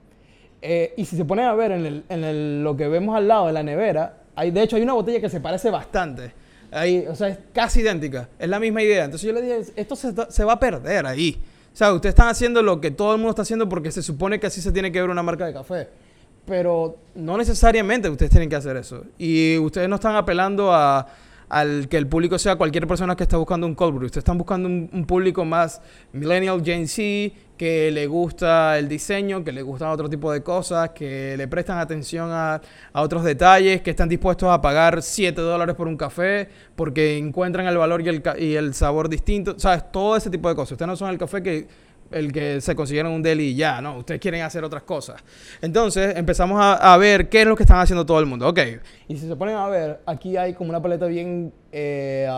[0.68, 3.28] Eh, y si se ponen a ver en, el, en el, lo que vemos al
[3.28, 6.34] lado de la nevera, hay, de hecho hay una botella que se parece bastante.
[6.72, 8.30] Ahí, o sea, es casi idéntica.
[8.40, 9.06] Es la misma idea.
[9.06, 11.40] Entonces yo le dije, esto se, se va a perder ahí.
[11.72, 14.40] O sea, ustedes están haciendo lo que todo el mundo está haciendo porque se supone
[14.40, 15.88] que así se tiene que ver una marca de café.
[16.48, 19.04] Pero no necesariamente ustedes tienen que hacer eso.
[19.20, 21.08] Y ustedes no están apelando a,
[21.50, 24.06] al que el público sea cualquier persona que está buscando un cold brew.
[24.06, 25.82] Ustedes están buscando un, público más
[26.14, 30.90] millennial, Gen Z, que le gusta el diseño, que le gustan otro tipo de cosas,
[30.90, 35.76] que le prestan atención a, a otros detalles, que están dispuestos a pagar 7 dólares
[35.76, 39.58] por un café porque encuentran el valor y el, y el sabor distinto.
[39.58, 39.92] ¿Sabes?
[39.92, 40.74] Todo ese tipo de cosas.
[40.74, 41.68] Ustedes no son el café que
[42.12, 43.98] el que se consiguieron un deli y ya, ¿no?
[43.98, 45.24] Ustedes quieren hacer otras cosas.
[45.62, 48.48] Entonces empezamos a, a, ver qué es lo que están haciendo todo el mundo.
[48.48, 48.60] Ok,
[49.08, 52.30] y si se ponen a ver, aquí hay como una paleta bien eh,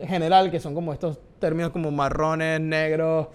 [0.00, 3.28] general, que son como estos términos como marrones, negros,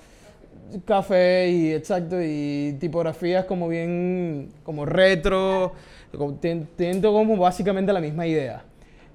[0.86, 5.74] café y exacto, y tipografías como bien, como retro,
[6.40, 8.64] tienen como básicamente la misma idea.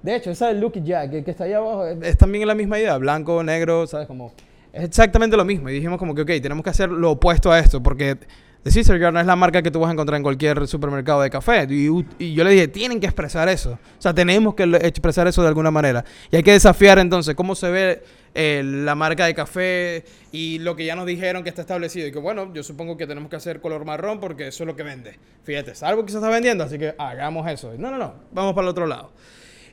[0.03, 2.97] De hecho, esa del Lucky Jack, que, está ahí abajo, es también la misma idea,
[2.99, 4.09] blanco, negro, ¿sabes?
[4.09, 4.33] Como
[4.73, 5.69] es exactamente lo mismo.
[5.69, 8.17] Y dijimos como que, ok, tenemos que hacer lo opuesto a esto, porque
[8.63, 11.21] The Sister Girl no es la marca que tú vas a encontrar en cualquier supermercado
[11.21, 11.67] de café.
[11.69, 13.73] Y, y, yo le dije, tienen que expresar eso.
[13.73, 16.05] O sea, tenemos que expresar eso de alguna manera.
[16.31, 18.03] Y hay que desafiar entonces cómo se ve
[18.35, 22.07] eh, la marca de café y lo que ya nos dijeron que está establecido.
[22.07, 24.77] Y que bueno, yo supongo que tenemos que hacer color marrón porque eso es lo
[24.77, 25.19] que vende.
[25.43, 27.75] Fíjate, es algo que se está vendiendo, así que hagamos eso.
[27.77, 29.11] No, no, no, vamos para el otro lado.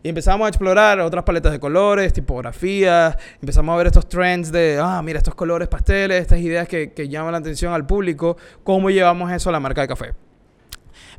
[0.01, 4.79] Y empezamos a explorar otras paletas de colores, tipografías, empezamos a ver estos trends de,
[4.81, 8.89] ah, mira, estos colores pasteles, estas ideas que, que llaman la atención al público, cómo
[8.89, 10.28] llevamos eso a la marca de café.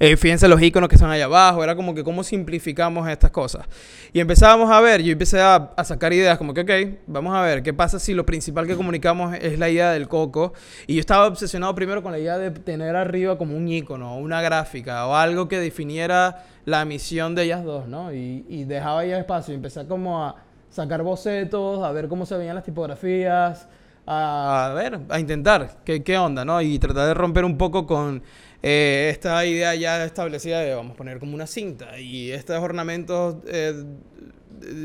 [0.02, 3.66] Eh, fíjense los iconos que están allá abajo, era como que cómo simplificamos estas cosas.
[4.14, 7.42] Y empezábamos a ver, yo empecé a, a, sacar ideas como que, ok, vamos a
[7.42, 10.54] ver, ¿qué pasa si lo principal que comunicamos es la idea del coco?
[10.86, 14.40] Y yo estaba obsesionado primero con la idea de tener arriba como un icono, una
[14.40, 18.10] gráfica o algo que definiera la misión de ellas dos, ¿no?
[18.10, 20.36] Y, dejaba ya espacio y empecé como a
[20.70, 23.68] sacar bocetos, a ver cómo se veían las tipografías,
[24.06, 26.62] a ver, a intentar qué onda, ¿no?
[26.62, 28.22] Y tratar de romper un poco con
[28.62, 33.36] eh, esta idea ya establecida de vamos a poner como una cinta y estos ornamentos
[33.46, 33.84] eh,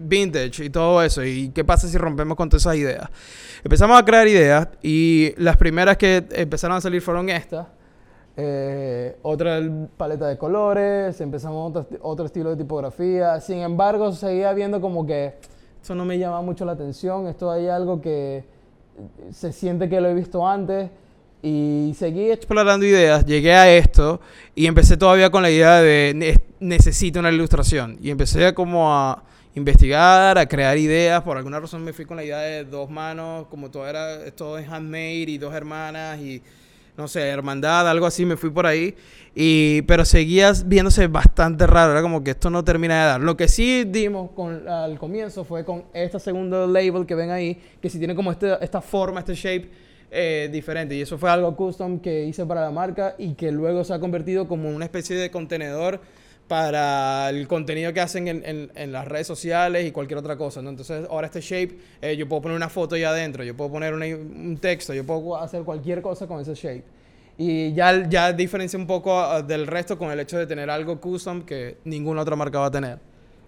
[0.04, 1.24] vintage y todo eso.
[1.24, 3.10] ¿Y qué pasa si rompemos con todas esas ideas?
[3.64, 7.68] Empezamos a crear ideas y las primeras que empezaron a salir fueron estas.
[8.38, 9.62] Eh, otra
[9.96, 13.42] paleta de colores, empezamos otro, otro estilo de tipografía.
[13.42, 15.34] Sin embargo, seguía viendo como que
[15.82, 17.28] eso no me llama mucho la atención.
[17.28, 18.46] Esto hay algo que
[19.32, 20.90] se siente que lo he visto antes
[21.48, 24.20] y seguí explorando ideas, llegué a esto
[24.56, 28.00] y empecé todavía con la idea de necesito una ilustración.
[28.02, 29.22] Y empecé como a
[29.54, 31.22] investigar, a crear ideas.
[31.22, 34.58] Por alguna razón me fui con la idea de dos manos, como todo era, todo
[34.58, 36.42] es handmade y dos hermanas y
[36.98, 38.96] no sé, hermandad, algo así, me fui por ahí.
[39.36, 43.22] Y, pero seguía viéndose bastante raro, era como que esto no termina de dar.
[43.22, 47.62] Lo que sí dimos con, al comienzo fue con este segundo label que ven ahí,
[47.80, 49.85] que si tiene como este, esta forma, este shape
[50.16, 50.96] eh, diferente.
[50.96, 54.00] Y eso fue algo custom que hice para la marca y que luego se ha
[54.00, 56.00] convertido como una especie de contenedor
[56.48, 60.62] para el contenido que hacen en, en, las redes sociales y cualquier otra cosa.
[60.62, 60.70] ¿no?
[60.70, 63.94] Entonces, ahora este shape, eh, yo puedo poner una foto ya adentro, yo puedo poner
[63.94, 66.84] un texto, yo puedo hacer cualquier cosa con ese shape.
[67.38, 71.02] Y ya, ya diferencia un poco ah, del resto con el hecho de tener algo
[71.02, 73.00] custom que ninguna otra marca va a tener.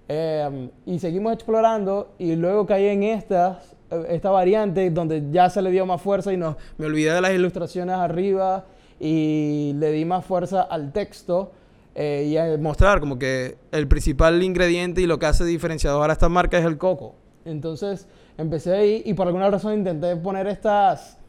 [0.09, 3.76] Eh, y seguimos explorando y luego caí en estas
[4.09, 7.31] esta variante donde ya se le dio más fuerza y no, me olvidé de las
[7.31, 8.65] ilustraciones arriba
[8.99, 11.51] y le di más fuerza al texto
[11.95, 16.13] eh, y a mostrar como que el principal ingrediente y lo que hace diferenciador a
[16.13, 17.15] esta marca es el coco.
[17.45, 18.07] Entonces
[18.37, 21.26] empecé ahí y por alguna razón intenté poner estas eh, eh,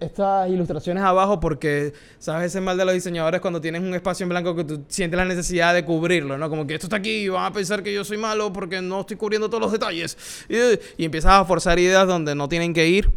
[0.00, 2.46] estas ilustraciones abajo porque, ¿sabes?
[2.46, 5.24] Ese mal de los diseñadores cuando tienes un espacio en blanco que tú sientes la
[5.24, 6.48] necesidad de cubrirlo, ¿no?
[6.48, 9.00] Como que esto está aquí y van a pensar que yo soy malo porque no
[9.00, 10.16] estoy cubriendo todos los detalles.
[10.48, 10.56] Y,
[11.02, 13.10] y empiezas a forzar ideas donde no tienen que ir.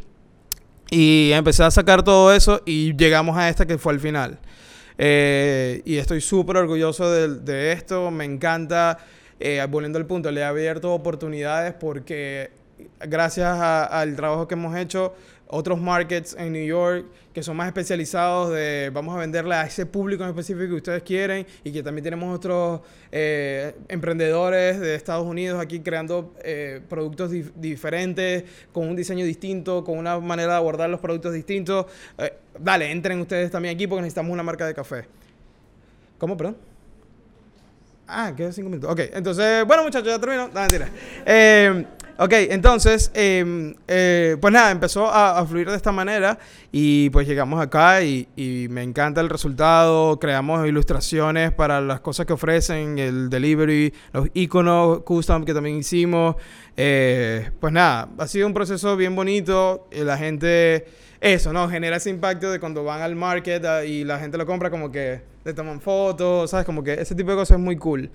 [0.90, 4.40] Y empecé a sacar todo eso y llegamos a esta que fue el final.
[4.98, 8.98] Eh, y estoy súper orgulloso de, de, esto, me encanta.
[9.70, 12.52] volviendo al punto, le he abierto oportunidades porque
[13.00, 15.14] gracias al trabajo que hemos hecho,
[15.52, 19.86] otros markets en New York que son más especializados de vamos a venderle a ese
[19.86, 22.82] público en específico que ustedes quieren y que también tenemos otros
[23.12, 28.44] eh, emprendedores de Estados Unidos aquí creando eh, productos diferentes,
[28.74, 31.86] con un diseño distinto, con una manera de abordar los productos distintos.
[32.18, 35.06] Eh, dale, entren ustedes también aquí porque necesitamos una marca de café.
[36.18, 36.58] ¿Cómo, perdón?
[38.08, 38.92] Ah, quedan cinco minutos.
[38.92, 40.50] Ok, entonces, bueno muchachos, ya termino.
[40.50, 40.90] No, mentira.
[41.26, 41.86] Eh,
[42.24, 46.38] Ok, entonces, em, eh, pues nada, empezó a, fluir de esta manera
[46.72, 48.28] y pues llegamos acá y,
[48.70, 50.20] me encanta el resultado.
[50.20, 56.36] Creamos ilustraciones para las cosas que ofrecen, el delivery, los iconos custom que también hicimos.
[56.78, 59.88] Eh, pues nada, ha sido un proceso bien bonito.
[59.92, 60.86] Y la gente,
[61.22, 61.68] eso, ¿no?
[61.70, 64.92] Genera ese impacto de cuando van al market ah, y la gente lo compra como
[64.92, 66.68] que le toman fotos, ¿sabes?
[66.68, 68.12] Como que ese tipo de cosas es muy cool.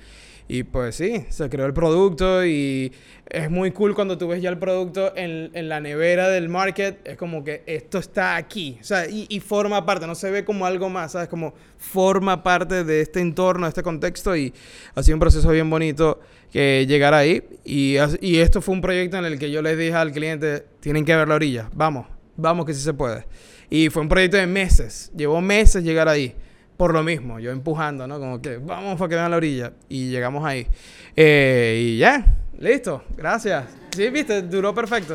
[0.49, 2.92] Y pues sí, se creó el producto y
[3.28, 7.01] es muy cool cuando tú ves ya el producto en, en la nevera del market.
[7.05, 8.78] Es como que esto está aquí.
[8.80, 11.28] O sea, y, y, forma parte, no se ve como algo más, ¿sabes?
[11.28, 14.36] Como forma parte de este entorno, de este contexto.
[14.36, 14.55] Y
[14.94, 16.20] ha sido un proceso bien bonito
[16.53, 17.42] que llegar ahí.
[17.64, 21.05] Y, y esto fue un proyecto en el que yo les dije al cliente, tienen
[21.05, 21.68] que ver la orilla.
[21.74, 23.26] Vamos, vamos que sí se puede.
[23.68, 25.11] Y fue un proyecto de meses.
[25.16, 26.36] Llevó meses llegar ahí
[26.77, 28.18] por lo mismo, yo empujando, ¿no?
[28.18, 29.72] Como que vamos para que vean la orilla.
[29.89, 30.66] Y llegamos ahí.
[31.14, 33.64] Eh, y ya, listo, gracias.
[33.95, 35.14] Sí, viste, duró perfecto.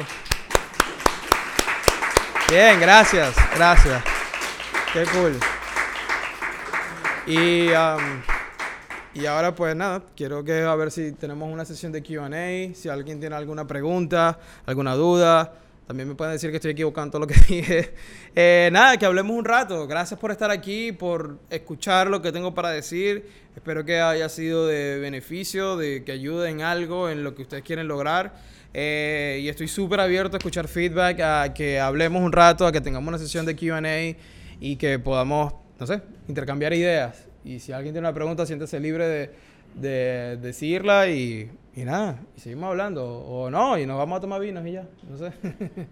[2.49, 4.03] Bien, gracias, gracias.
[4.91, 5.39] Qué cool.
[7.27, 8.21] Y, um,
[9.13, 12.89] y ahora pues nada, quiero que a ver si tenemos una sesión de QA, si
[12.89, 15.53] alguien tiene alguna pregunta, alguna duda.
[15.87, 17.93] También me pueden decir que estoy equivocando todo lo que dije.
[18.35, 19.87] Eh, nada, que hablemos un rato.
[19.87, 23.27] Gracias por estar aquí, por escuchar lo que tengo para decir.
[23.55, 27.63] Espero que haya sido de beneficio, de que ayude en algo, en lo que ustedes
[27.63, 28.33] quieren lograr.
[28.73, 32.79] Eh, y estoy súper abierto a escuchar feedback, a que hablemos un rato, a que
[32.79, 34.17] tengamos una sesión de QA
[34.61, 37.27] y que podamos, no sé, intercambiar ideas.
[37.43, 39.31] Y si alguien tiene una pregunta, siéntese libre de,
[39.75, 44.41] de decirla y y nada, y seguimos hablando, o no, y nos vamos a tomar
[44.41, 45.31] vinos y ya, no sé.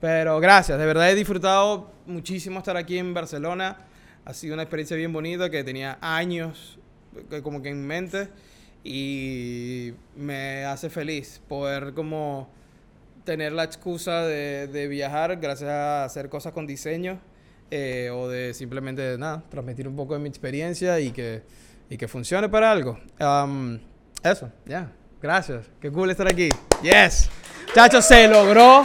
[0.00, 3.76] Pero gracias, de verdad he disfrutado muchísimo estar aquí en Barcelona.
[4.24, 6.78] Ha sido una experiencia bien bonita que tenía años
[7.42, 8.28] como que en mente
[8.82, 12.48] y me hace feliz poder como
[13.24, 17.20] tener la excusa de, de viajar gracias a hacer cosas con diseño
[17.70, 21.42] eh, o de simplemente nada, transmitir un poco de mi experiencia y que,
[21.90, 22.98] y que funcione para algo.
[23.20, 23.78] Um,
[24.22, 24.90] eso, ya.
[25.20, 25.66] Gracias.
[25.80, 26.48] Qué cool estar aquí.
[26.82, 27.28] Yes.
[27.74, 28.82] Chacho, se logró.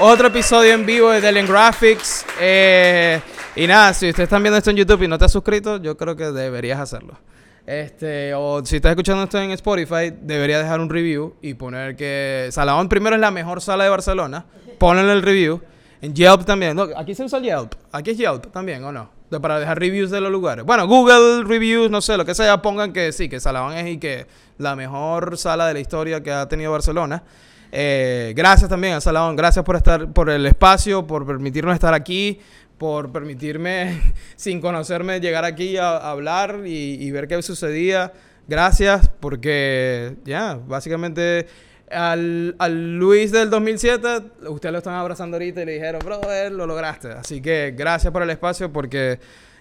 [0.00, 2.26] Otro episodio en vivo de Delian Graphics.
[2.40, 3.20] Eh,
[3.56, 5.96] y nada, si ustedes están viendo esto en YouTube y no te has suscrito, yo
[5.96, 7.18] creo que deberías hacerlo.
[7.64, 12.48] Este, o si estás escuchando esto en Spotify, deberías dejar un review y poner que
[12.50, 14.46] Salahón primero es la mejor sala de Barcelona.
[14.78, 15.60] Ponle el review.
[16.00, 16.76] En Yelp también.
[16.76, 17.74] No, aquí se usa Yelp.
[17.92, 19.10] Aquí es Yelp también, ¿o no?
[19.30, 20.64] De, para dejar reviews de los lugares.
[20.64, 23.98] Bueno, Google Reviews, no sé, lo que sea, pongan que sí, que Salahón es y
[23.98, 24.26] que
[24.58, 27.22] la mejor sala de la historia que ha tenido Barcelona.
[27.70, 32.40] Eh, gracias también a Salahón, gracias por estar, por el espacio, por permitirnos estar aquí,
[32.78, 34.00] por permitirme,
[34.36, 38.12] sin conocerme, llegar aquí a, hablar y, ver qué sucedía.
[38.46, 41.46] Gracias, porque ya, básicamente
[41.90, 44.08] al, Luis del 2007,
[44.48, 47.08] ustedes lo están abrazando ahorita y le dijeron, brother, lo lograste.
[47.08, 49.18] Así que gracias por el espacio, porque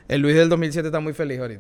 [0.08, 1.56] el Luis del 2007 está muy feliz ahorita.